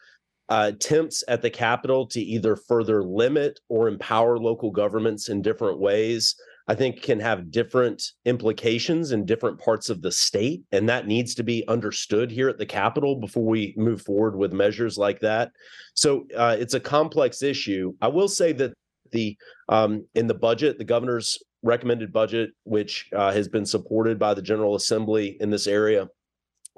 [0.50, 5.78] Uh, attempts at the Capitol to either further limit or empower local governments in different
[5.78, 6.36] ways
[6.68, 10.64] I think can have different implications in different parts of the state.
[10.72, 14.52] And that needs to be understood here at the Capitol before we move forward with
[14.52, 15.52] measures like that.
[15.94, 17.94] So uh, it's a complex issue.
[18.02, 18.74] I will say that
[19.12, 19.38] the
[19.70, 24.42] um, in the budget, the governor's recommended budget, which uh, has been supported by the
[24.42, 26.08] General Assembly in this area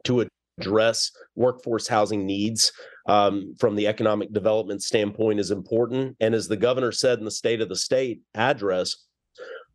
[0.03, 0.27] to
[0.59, 2.71] address workforce housing needs
[3.07, 6.15] um, from the economic development standpoint is important.
[6.19, 8.95] And as the governor said in the State of the State address,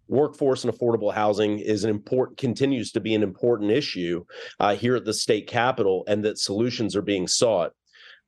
[0.09, 4.25] workforce and affordable housing is an important continues to be an important issue
[4.61, 7.73] uh, here at the state capitol and that solutions are being sought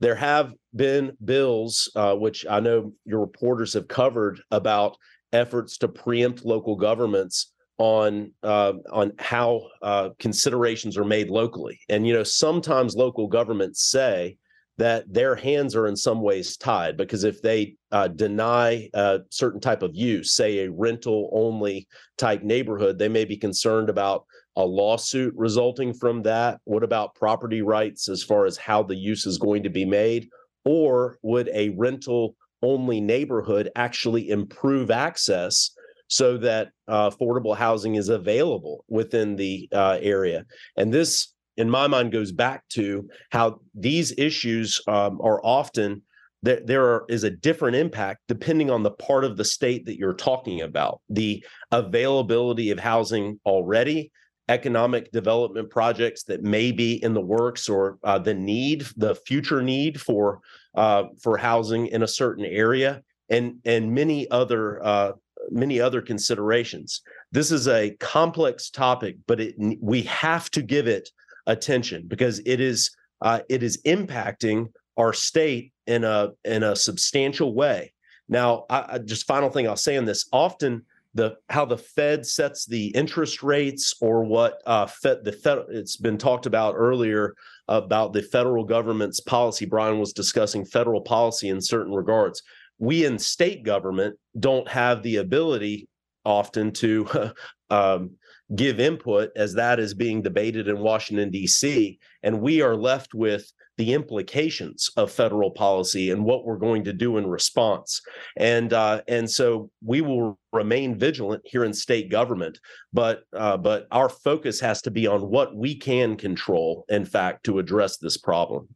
[0.01, 4.97] there have been bills uh, which i know your reporters have covered about
[5.33, 11.79] efforts to preempt local governments on uh, on how uh, considerations are made locally.
[11.89, 14.39] And you know, sometimes local governments say
[14.79, 19.61] that their hands are in some ways tied because if they uh, deny a certain
[19.61, 24.65] type of use, say a rental only type neighborhood, they may be concerned about a
[24.65, 26.61] lawsuit resulting from that.
[26.65, 30.29] What about property rights as far as how the use is going to be made?
[30.65, 35.71] Or would a rental only neighborhood actually improve access
[36.09, 40.45] so that uh, affordable housing is available within the uh, area?
[40.77, 46.03] And this in my mind goes back to how these issues um, are often
[46.43, 49.99] there, there are, is a different impact depending on the part of the state that
[49.99, 51.01] you're talking about.
[51.09, 54.13] The availability of housing already
[54.49, 59.61] economic development projects that may be in the works or uh, the need the future
[59.63, 60.41] need for
[60.77, 65.13] uh, for housing in a certain area and and many other uh,
[65.51, 67.03] many other considerations.
[67.33, 71.11] This is a complex topic but it we have to give it
[71.47, 72.91] attention because it is
[73.23, 77.93] uh, it is impacting our state in a in a substantial way.
[78.29, 80.85] Now, I, I just final thing I'll say on this: often
[81.15, 85.97] the how the Fed sets the interest rates or what uh, Fed, the Fed it's
[85.97, 87.35] been talked about earlier
[87.69, 89.65] about the federal government's policy.
[89.65, 92.43] Brian was discussing federal policy in certain regards.
[92.79, 95.89] We in state government don't have the ability
[96.25, 97.07] often to
[97.71, 98.11] um,
[98.55, 101.99] give input as that is being debated in Washington, D.C.
[102.23, 106.93] And we are left with the implications of federal policy and what we're going to
[106.93, 108.01] do in response.
[108.37, 112.59] And uh, and so we will remain vigilant here in state government,
[112.93, 116.85] but uh, but our focus has to be on what we can control.
[116.89, 118.69] In fact, to address this problem.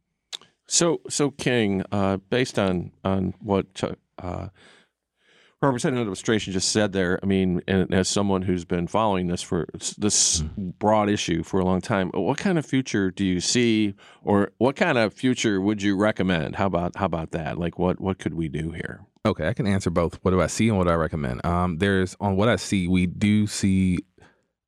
[0.67, 3.81] So so King, uh, based on on what
[5.63, 9.41] uh, Representative Efstration just said there, I mean, and as someone who's been following this
[9.41, 10.69] for this mm-hmm.
[10.79, 13.93] broad issue for a long time, what kind of future do you see,
[14.23, 16.55] or what kind of future would you recommend?
[16.55, 17.57] How about how about that?
[17.57, 19.01] Like, what what could we do here?
[19.23, 20.17] Okay, I can answer both.
[20.23, 21.45] What do I see and what do I recommend?
[21.45, 23.99] Um, there's on what I see, we do see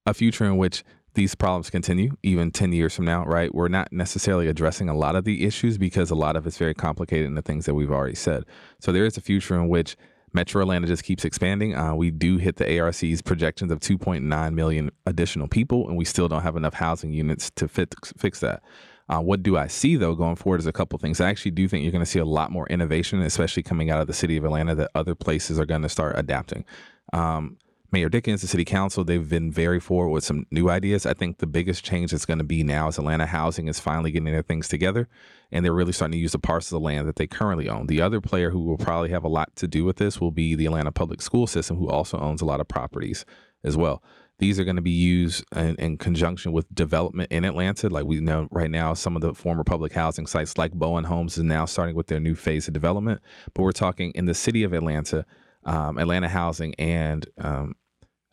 [0.06, 0.84] a future in which
[1.16, 3.54] these problems continue even 10 years from now, right?
[3.54, 6.74] We're not necessarily addressing a lot of the issues because a lot of it's very
[6.74, 8.46] complicated in the things that we've already said.
[8.80, 9.96] So there is a future in which
[10.34, 11.76] Metro Atlanta just keeps expanding.
[11.76, 16.28] Uh, we do hit the ARC's projections of 2.9 million additional people, and we still
[16.28, 18.64] don't have enough housing units to fit, fix that.
[19.10, 21.20] Uh, what do I see though going forward is a couple things.
[21.20, 24.02] I actually do think you're going to see a lot more innovation, especially coming out
[24.02, 26.64] of the city of Atlanta, that other places are going to start adapting.
[27.12, 27.58] Um,
[27.94, 31.06] Mayor Dickens, the city council, they've been very forward with some new ideas.
[31.06, 34.12] I think the biggest change that's going to be now is Atlanta Housing is finally
[34.12, 35.08] getting their things together
[35.52, 37.86] and they're really starting to use the parcels of the land that they currently own.
[37.86, 40.56] The other player who will probably have a lot to do with this will be
[40.56, 43.24] the Atlanta Public School System, who also owns a lot of properties
[43.64, 44.02] as well.
[44.40, 47.88] These are going to be used in, in, conjunction with development in Atlanta.
[47.88, 51.38] Like we know right now, some of the former public housing sites, like Bowen Homes,
[51.38, 53.22] is now starting with their new phase of development.
[53.54, 55.24] But we're talking in the city of Atlanta,
[55.66, 57.76] um, Atlanta Housing, and um,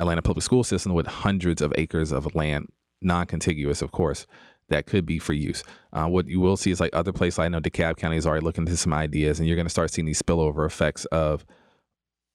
[0.01, 2.68] Atlanta Public School System with hundreds of acres of land,
[3.03, 4.26] non contiguous, of course,
[4.68, 5.62] that could be for use.
[5.92, 8.44] Uh, what you will see is like other places, I know DeKalb County is already
[8.44, 11.44] looking into some ideas, and you're going to start seeing these spillover effects of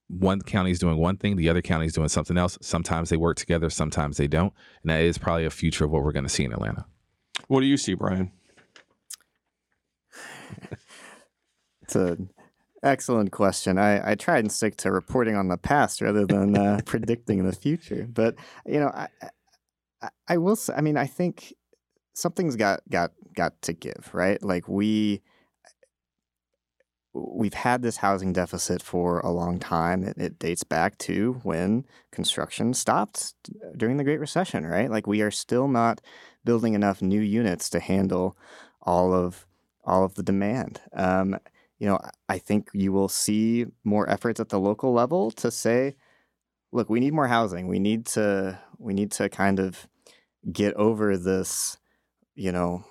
[0.08, 2.58] one county is doing one thing, the other county is doing something else.
[2.62, 4.54] Sometimes they work together, sometimes they don't.
[4.84, 6.86] And that is probably a future of what we're going to see in Atlanta.
[7.48, 8.32] What do you see, Brian?
[11.82, 12.30] it's an
[12.86, 13.78] excellent question.
[13.78, 17.54] I, I try and stick to reporting on the past rather than uh, predicting the
[17.54, 18.08] future.
[18.12, 19.08] But, you know, I,
[20.02, 21.54] I, I will say, I mean, I think
[22.14, 24.42] something's got got got to give, right?
[24.42, 25.22] Like we
[27.14, 30.04] we've had this housing deficit for a long time.
[30.04, 33.34] It, it, dates back to when construction stopped
[33.78, 34.92] during the Great Recession, right?
[34.92, 36.02] Like we are still not
[36.44, 38.38] building enough new units to handle
[38.82, 39.46] all of
[39.86, 40.82] all of the demand.
[40.94, 41.38] Um,
[41.80, 42.00] you know,
[42.30, 45.96] I think you will see more efforts at the local level to say,
[46.72, 47.68] look, we need more housing.
[47.68, 49.88] We need to we need to kind of
[50.52, 51.78] get over this
[52.36, 52.84] you know,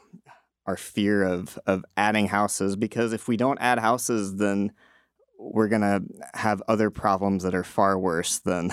[0.66, 4.72] our fear of of adding houses because if we don't add houses, then
[5.38, 6.00] we're gonna
[6.34, 8.70] have other problems that are far worse than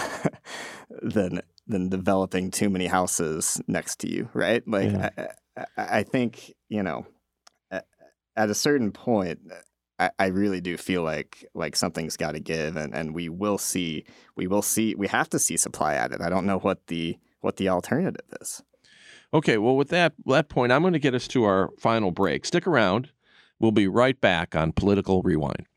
[1.01, 4.64] than than developing too many houses next to you, right?
[4.68, 5.09] Like yeah.
[5.57, 7.05] I, I, think you know,
[8.36, 9.39] at a certain point,
[10.02, 13.60] I, I really do feel like like something's got to give, and and we will
[13.60, 14.04] see
[14.36, 16.22] we will see we have to see supply added.
[16.22, 18.64] I don't know what the what the alternative is.
[19.32, 22.45] Okay, well, with that that point, I'm going to get us to our final break.
[22.45, 23.12] Stick around.
[23.60, 25.68] We'll be right back on Political Rewind.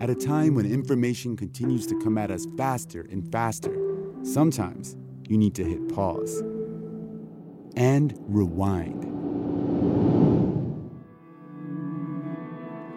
[0.00, 3.72] At a time when information continues to come at us faster and faster,
[4.24, 4.96] sometimes
[5.28, 6.42] you need to hit pause
[7.76, 9.04] and rewind.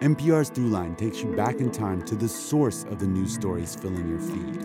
[0.00, 4.08] NPR's Throughline takes you back in time to the source of the news stories filling
[4.08, 4.62] your feed.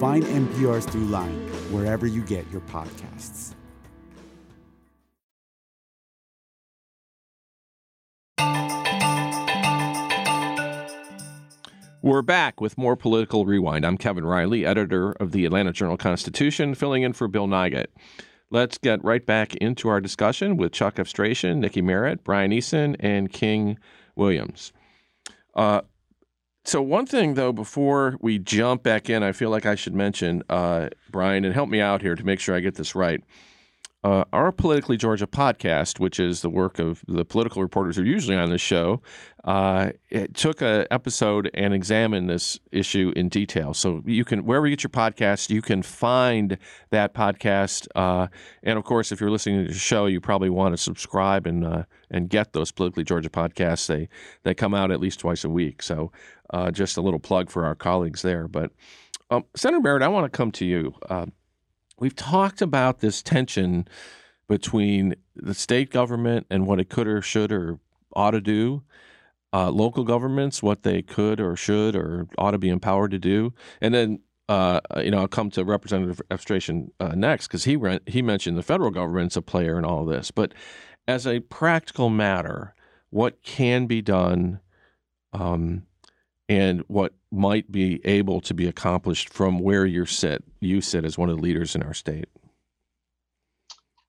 [0.00, 3.54] Find NPR's Throughline wherever you get your podcasts.
[12.02, 13.84] We're back with more Political Rewind.
[13.84, 17.86] I'm Kevin Riley, editor of the Atlanta Journal Constitution, filling in for Bill Nigut.
[18.50, 23.32] Let's get right back into our discussion with Chuck Efstration, Nikki Merritt, Brian Eason, and
[23.32, 23.78] King
[24.14, 24.72] Williams.
[25.54, 25.80] Uh,
[26.64, 30.42] so one thing though, before we jump back in, I feel like I should mention,
[30.48, 33.22] uh, Brian, and help me out here to make sure I get this right.
[34.06, 38.06] Uh, our Politically Georgia podcast, which is the work of the political reporters who are
[38.06, 39.02] usually on the show,
[39.42, 43.74] uh, it took an episode and examined this issue in detail.
[43.74, 46.56] So you can, wherever you get your podcast, you can find
[46.90, 47.88] that podcast.
[47.96, 48.28] Uh,
[48.62, 51.64] and of course, if you're listening to the show, you probably want to subscribe and
[51.64, 53.88] uh, and get those Politically Georgia podcasts.
[53.88, 54.08] They
[54.44, 55.82] they come out at least twice a week.
[55.82, 56.12] So
[56.50, 58.46] uh, just a little plug for our colleagues there.
[58.46, 58.70] But
[59.32, 60.94] um, Senator Merritt, I want to come to you.
[61.98, 63.88] We've talked about this tension
[64.48, 67.78] between the state government and what it could or should or
[68.14, 68.82] ought to do,
[69.52, 73.52] uh, local governments, what they could or should or ought to be empowered to do,
[73.80, 74.20] and then.
[74.48, 78.56] Uh, you know, I'll come to Representative Efstration uh, next because he re- he mentioned
[78.56, 80.30] the federal government's a player in all this.
[80.30, 80.54] But
[81.08, 82.72] as a practical matter,
[83.10, 84.60] what can be done,
[85.32, 85.86] um,
[86.48, 91.18] and what might be able to be accomplished from where you're set, you sit as
[91.18, 92.28] one of the leaders in our state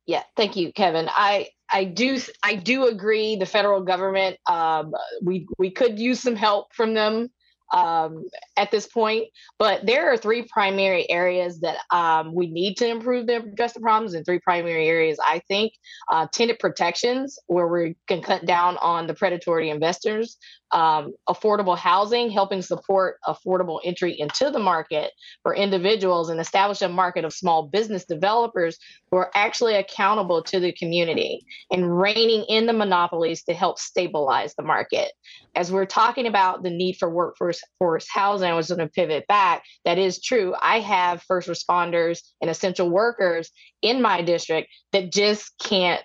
[0.08, 5.46] yeah thank you kevin i i do i do agree the federal government um, we
[5.60, 7.30] we could use some help from them
[7.74, 8.26] um,
[8.56, 9.28] at this point.
[9.60, 13.80] But there are three primary areas that um, we need to improve to address the
[13.80, 14.14] problems.
[14.14, 15.74] And three primary areas, I think,
[16.12, 20.38] uh, tenant protections, where we can cut down on the predatory investors,
[20.72, 25.12] um, affordable housing, helping support affordable entry into the market
[25.44, 28.78] for individuals and establish a market of small business developers
[29.10, 34.54] who are actually accountable to the community and reining in the monopolies to help stabilize
[34.56, 35.12] the market.
[35.56, 39.26] As we're talking about the need for workforce force housing, I was going to pivot
[39.28, 39.64] back.
[39.86, 40.54] That is true.
[40.62, 43.52] I have first responders and essential workers
[43.82, 46.02] in my district that just can't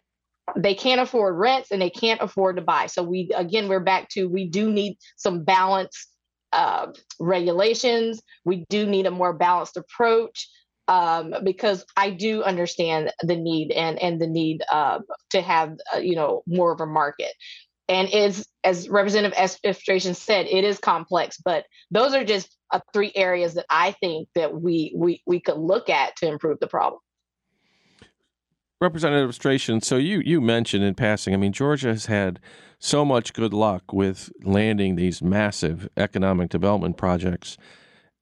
[0.57, 2.87] they can't afford rents and they can't afford to buy.
[2.87, 6.09] So we again we're back to we do need some balanced
[6.53, 6.89] uh,
[7.19, 8.23] regulations.
[8.45, 10.49] We do need a more balanced approach
[10.89, 15.01] um, because I do understand the need and and the need uh,
[15.31, 17.33] to have uh, you know more of a market.
[17.89, 23.13] And is as Representative Efstration said, it is complex, but those are just uh, three
[23.15, 27.01] areas that I think that we we we could look at to improve the problem.
[28.83, 32.41] Representative Efstration, so you you mentioned in passing, I mean, Georgia has had
[32.79, 37.57] so much good luck with landing these massive economic development projects,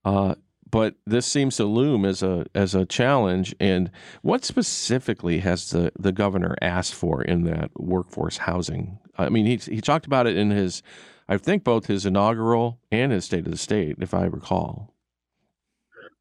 [0.04, 0.34] uh,
[0.70, 3.54] but this seems to loom as a as a challenge.
[3.58, 3.90] And
[4.22, 8.98] what specifically has the the governor asked for in that workforce housing?
[9.16, 10.82] I mean, he he talked about it in his,
[11.28, 14.94] I think, both his inaugural and his State of the State, if I recall.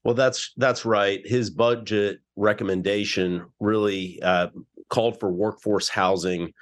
[0.04, 1.22] Well, that's that's right.
[1.26, 4.48] His budget recommendation really uh,
[4.90, 6.54] called for workforce housing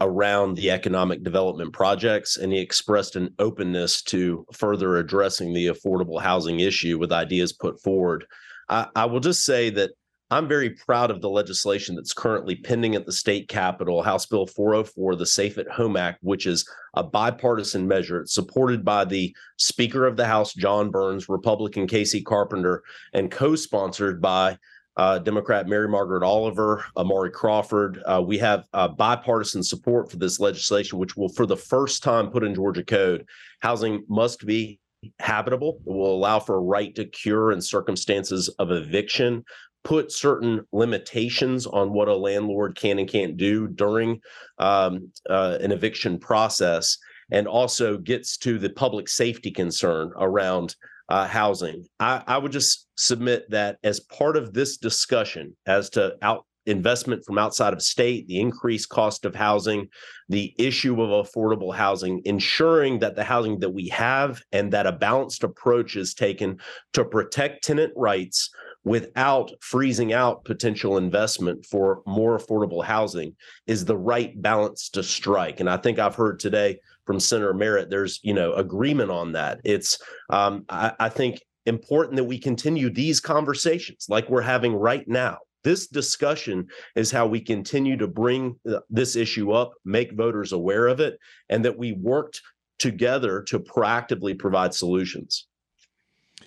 [0.00, 6.20] around the economic development projects, and he expressed an openness to further addressing the affordable
[6.20, 8.24] housing issue with ideas put forward.
[8.68, 9.92] I, I will just say that
[10.30, 14.46] I'm very proud of the legislation that's currently pending at the state capitol, House Bill
[14.46, 18.20] 404, the Safe at Home Act, which is a bipartisan measure.
[18.20, 23.54] It's supported by the Speaker of the House, Jon Burns, Republican Kasey Carpenter, and co
[23.54, 24.58] sponsored by
[24.96, 28.02] uh, Democrat Mary Margaret Oliver, Omari Crawford.
[28.06, 32.30] Uh, we have uh, bipartisan support for this legislation, which will, for the first time,
[32.30, 33.26] put in Georgia code.
[33.60, 34.78] Housing must be
[35.18, 35.80] habitable.
[35.86, 39.44] It will allow for a right to cure in circumstances of eviction
[39.84, 44.20] put certain limitations on what a landlord can and can't do during
[44.58, 46.98] um, uh, an eviction process,
[47.30, 50.74] and also gets to the public safety concern around
[51.14, 51.86] uh, housing.
[52.00, 57.24] I, I, would just submit that as part of this discussion as to out investment
[57.24, 59.86] from outside of state, the increased cost of housing,
[60.28, 64.92] the issue of affordable housing, ensuring that the housing that we have and that a
[64.92, 66.58] balanced approach is taken
[66.94, 68.50] to protect tenant rights
[68.82, 73.36] without freezing out potential investment for more affordable housing
[73.68, 75.60] is the right balance to strike.
[75.60, 79.60] And I think I've heard today from Senator Merritt, there's you know agreement on that.
[79.64, 79.98] It's
[80.30, 85.38] um, I, I think important that we continue these conversations like we're having right now.
[85.62, 88.56] This discussion is how we continue to bring
[88.90, 92.42] this issue up, make voters aware of it, and that we worked
[92.78, 95.46] together to proactively provide solutions.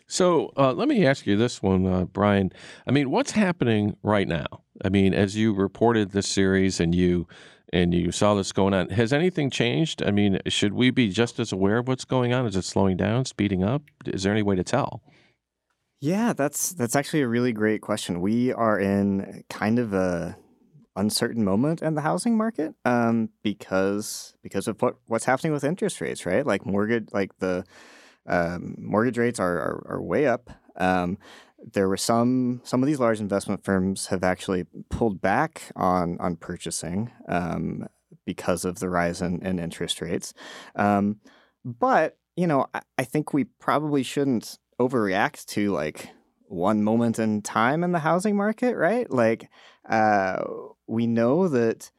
[0.07, 2.51] So uh, let me ask you this one, uh, Brian.
[2.85, 4.45] I mean, what's happening right now?
[4.85, 7.27] I mean, as you reported this series and you
[7.73, 10.01] and you saw this going on, has anything changed?
[10.03, 12.45] I mean, should we be just as aware of what's going on?
[12.45, 13.83] Is it slowing down, speeding up?
[14.05, 15.01] Is there any way to tell?
[15.99, 18.21] Yeah, that's that's actually a really great question.
[18.21, 20.37] We are in kind of a
[20.95, 25.99] uncertain moment in the housing market um, because because of what what's happening with interest
[25.99, 26.45] rates, right?
[26.45, 27.63] Like mortgage, like the
[28.27, 30.49] um, mortgage rates are, are, are way up.
[30.75, 31.17] Um,
[31.59, 36.35] there were some some of these large investment firms have actually pulled back on on
[36.35, 37.87] purchasing um,
[38.25, 40.33] because of the rise in, in interest rates.
[40.75, 41.19] Um,
[41.63, 46.09] but you know, I, I think we probably shouldn't overreact to like
[46.47, 49.09] one moment in time in the housing market, right?
[49.11, 49.49] Like,
[49.89, 50.43] uh,
[50.85, 51.91] we know that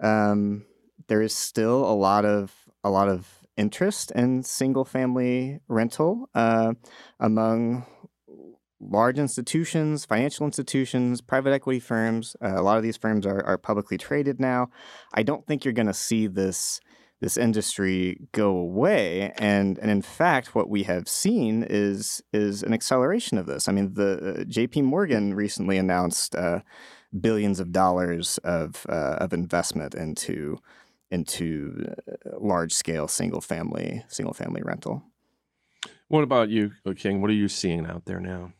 [0.00, 0.64] um,
[1.08, 6.72] there is still a lot of a lot of interest in single family rental uh,
[7.18, 7.84] among
[8.80, 12.36] large institutions, financial institutions, private equity firms.
[12.42, 14.70] Uh, a lot of these firms are, are publicly traded now.
[15.12, 16.80] I don't think you're going to see this
[17.20, 19.32] this industry go away.
[19.36, 23.68] And and in fact, what we have seen is is an acceleration of this.
[23.68, 24.82] I mean, the uh, J.P.
[24.82, 26.60] Morgan recently announced uh,
[27.18, 30.58] billions of dollars of uh, of investment into
[31.10, 35.02] into uh, large scale single family single family rental.
[36.08, 37.20] What about you, King?
[37.20, 38.52] What are you seeing out there now?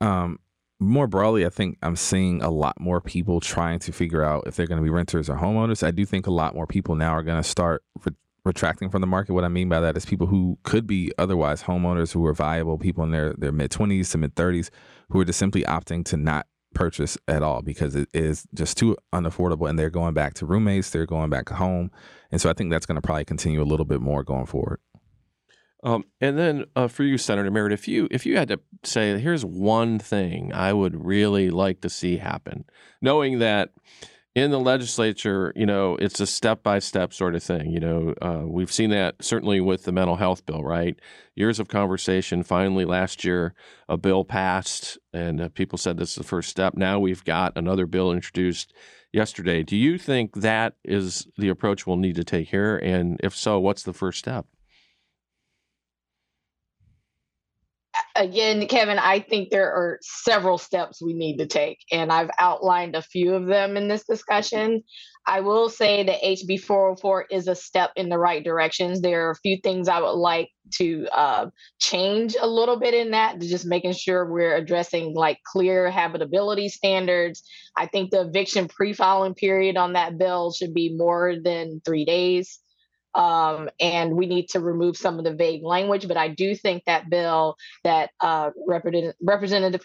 [0.00, 0.38] Um,
[0.78, 4.56] more broadly, I think I'm seeing a lot more people trying to figure out if
[4.56, 5.86] they're going to be renters or homeowners.
[5.86, 9.00] I do think a lot more people now are going to start re- retracting from
[9.00, 9.32] the market.
[9.32, 12.78] What I mean by that is people who could be otherwise homeowners who are viable,
[12.78, 14.68] people in their, their mid 20s to mid 30s
[15.10, 18.96] who are just simply opting to not purchase at all because it is just too
[19.14, 21.90] unaffordable and they're going back to roommates, they're going back home.
[22.30, 24.78] And so I think that's going to probably continue a little bit more going forward.
[25.86, 29.16] Um, and then uh, for you, Senator Merritt, if you if you had to say,
[29.20, 32.64] here's one thing I would really like to see happen,
[33.00, 33.70] knowing that
[34.34, 37.70] in the legislature, you know, it's a step by step sort of thing.
[37.70, 40.98] You know, uh, we've seen that certainly with the mental health bill, right?
[41.36, 42.42] Years of conversation.
[42.42, 43.54] Finally, last year,
[43.88, 46.74] a bill passed, and uh, people said this is the first step.
[46.74, 48.74] Now we've got another bill introduced
[49.12, 49.62] yesterday.
[49.62, 52.76] Do you think that is the approach we'll need to take here?
[52.76, 54.46] And if so, what's the first step?
[58.16, 62.96] Again, Kevin, I think there are several steps we need to take, and I've outlined
[62.96, 64.82] a few of them in this discussion.
[65.26, 69.00] I will say that HB 404 is a step in the right directions.
[69.00, 71.46] There are a few things I would like to uh,
[71.80, 77.42] change a little bit in that, just making sure we're addressing like clear habitability standards.
[77.76, 82.04] I think the eviction pre filing period on that bill should be more than three
[82.04, 82.60] days.
[83.16, 86.06] Um, and we need to remove some of the vague language.
[86.06, 89.84] But I do think that bill that uh, Representative, Representative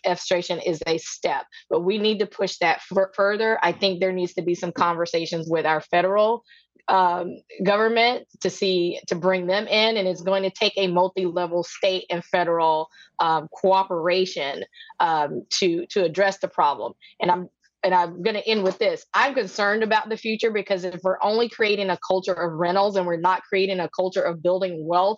[0.66, 3.58] is a step, but we need to push that f- further.
[3.64, 6.44] I think there needs to be some conversations with our federal
[6.88, 11.64] um, government to see to bring them in, and it's going to take a multi-level
[11.64, 14.66] state and federal um, cooperation
[15.00, 16.94] um, to to address the problem.
[17.22, 17.50] And I'm
[17.84, 19.06] and I'm going to end with this.
[19.14, 23.06] I'm concerned about the future because if we're only creating a culture of rentals and
[23.06, 25.18] we're not creating a culture of building wealth,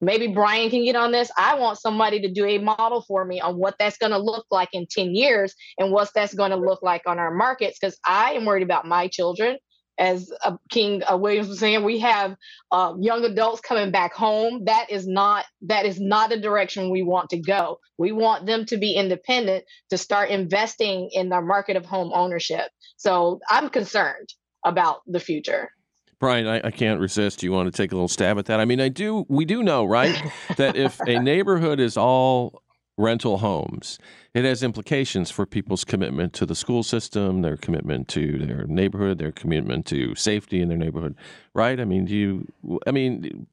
[0.00, 1.30] maybe Brian can get on this.
[1.36, 4.46] I want somebody to do a model for me on what that's going to look
[4.50, 7.98] like in 10 years and what that's going to look like on our markets because
[8.06, 9.56] I am worried about my children
[9.98, 12.36] as uh, King uh, Williams was saying, we have
[12.72, 14.64] uh, young adults coming back home.
[14.64, 17.78] That is not that is not the direction we want to go.
[17.98, 22.70] We want them to be independent to start investing in the market of home ownership.
[22.96, 24.28] So I'm concerned
[24.64, 25.70] about the future.
[26.18, 27.42] Brian, I, I, can't resist.
[27.42, 28.58] You want to take a little stab at that?
[28.58, 29.26] I mean, I do.
[29.28, 30.16] We do know, right,
[30.56, 32.62] that if a neighborhood is all
[32.96, 33.98] rental homes,
[34.34, 39.18] it has implications for people's commitment to the school system, their commitment to their neighborhood,
[39.18, 41.16] their commitment to safety in their neighborhood,
[41.54, 41.80] right?
[41.80, 43.46] I mean, do you, I mean,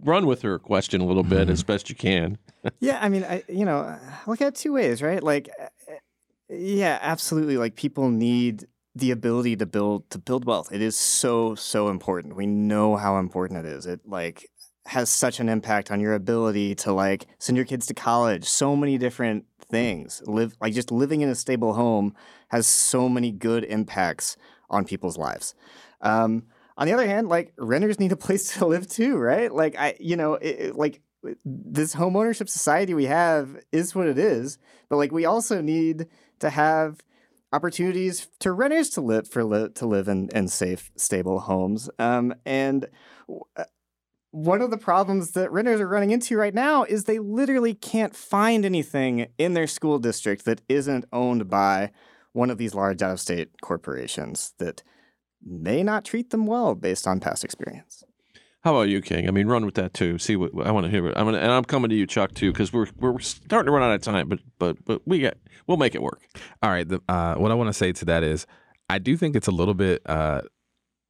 [0.00, 1.50] run with her question a little bit mm-hmm.
[1.50, 2.38] as best you can.
[2.80, 5.22] yeah, I mean, I, you know, look at it two ways, right?
[5.22, 5.48] Like,
[6.48, 7.56] yeah, absolutely.
[7.56, 8.66] Like, people need
[8.96, 10.72] the ability to build to build wealth.
[10.72, 12.36] It is so so important.
[12.36, 13.86] We know how important it is.
[13.86, 14.48] It like
[14.86, 18.44] has such an impact on your ability to like send your kids to college.
[18.44, 20.22] So many different things.
[20.26, 22.14] Live like just living in a stable home
[22.48, 24.36] has so many good impacts
[24.70, 25.54] on people's lives.
[26.00, 26.44] Um,
[26.76, 29.52] on the other hand, like renters need a place to live too, right?
[29.52, 31.00] Like I, you know, it, it, like
[31.44, 34.58] this home ownership society we have is what it is,
[34.88, 36.06] but like we also need
[36.40, 37.00] to have
[37.52, 41.88] opportunities to renters to live for li- to live in, in safe, stable homes.
[41.98, 42.88] Um, and
[43.56, 43.64] uh,
[44.34, 48.16] one of the problems that renters are running into right now is they literally can't
[48.16, 51.92] find anything in their school district that isn't owned by
[52.32, 54.82] one of these large out of state corporations that
[55.40, 58.02] may not treat them well based on past experience.
[58.64, 59.28] How about you, King?
[59.28, 60.18] I mean, run with that too.
[60.18, 61.06] See what I want to hear.
[61.06, 61.16] It.
[61.16, 63.84] I'm gonna, and I'm coming to you, Chuck, too, because we're we're starting to run
[63.88, 64.28] out of time.
[64.28, 66.22] But but but we get we'll make it work.
[66.60, 66.88] All right.
[66.88, 68.46] The, uh, what I want to say to that is,
[68.90, 70.40] I do think it's a little bit uh,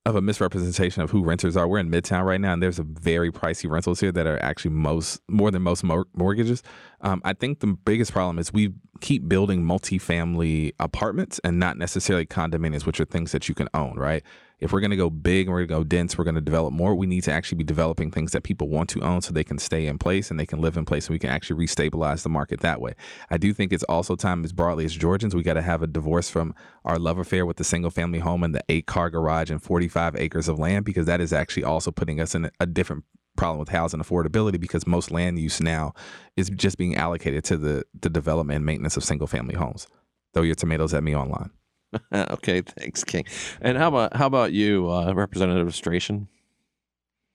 [0.06, 1.66] of a misrepresentation of who renters are.
[1.66, 4.72] We're in Midtown right now, and there's a very pricey rentals here that are actually
[4.72, 6.62] most more than most mor- mortgages.
[7.00, 12.26] Um, I think the biggest problem is we keep building multifamily apartments and not necessarily
[12.26, 14.22] condominiums, which are things that you can own, right?
[14.64, 16.40] If we're going to go big and we're going to go dense, we're going to
[16.40, 16.94] develop more.
[16.94, 19.58] We need to actually be developing things that people want to own so they can
[19.58, 22.30] stay in place and they can live in place and we can actually restabilize the
[22.30, 22.94] market that way.
[23.28, 25.86] I do think it's also time, as broadly as Georgians, we got to have a
[25.86, 26.54] divorce from
[26.86, 30.16] our love affair with the single family home and the eight car garage and 45
[30.16, 33.04] acres of land because that is actually also putting us in a different
[33.36, 35.92] problem with housing affordability because most land use now
[36.38, 39.86] is just being allocated to the, the development and maintenance of single family homes.
[40.32, 41.50] Throw your tomatoes at me online.
[42.14, 43.24] okay, thanks, King.
[43.60, 46.28] And how about how about you, uh, Representative Efstration?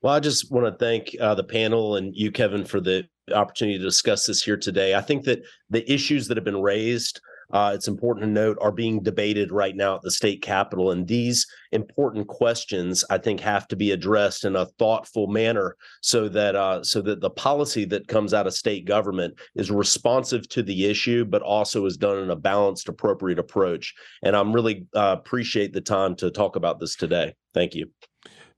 [0.02, 3.78] Well, I just want to thank uh, the panel and you, Kevin, for the opportunity
[3.78, 4.96] to discuss this here today.
[4.96, 7.20] I think that the issues that have been raised
[7.52, 10.92] uh, it's important to note, are being debated right now at the state capitol.
[10.92, 16.30] And these important questions, I think, have to be addressed in a thoughtful manner so
[16.30, 20.64] that uh, so that the policy that comes out of state government is responsive to
[20.64, 23.94] the issue, but also is done in a balanced, appropriate approach.
[24.24, 27.34] And I'm really uh, appreciate the time to talk about this today.
[27.54, 27.90] Thank you.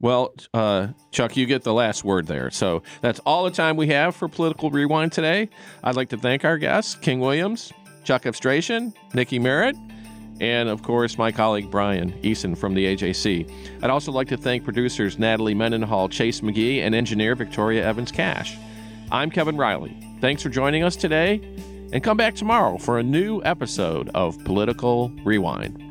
[0.01, 2.49] Well, uh, Chuck, you get the last word there.
[2.49, 5.47] So that's all the time we have for Political Rewind today.
[5.83, 7.71] I'd like to thank our guests, King Williams,
[8.03, 9.75] Chuck Efstration, Nikki Merritt,
[10.39, 13.83] and of course my colleague Brian Eason from the AJC.
[13.83, 18.57] I'd also like to thank producers Natalie Mendenhall, Chase McGee, and engineer Victoria Evans Cash.
[19.11, 19.95] I'm Kevin Riley.
[20.19, 21.41] Thanks for joining us today,
[21.93, 25.90] and come back tomorrow for a new episode of Political Rewind.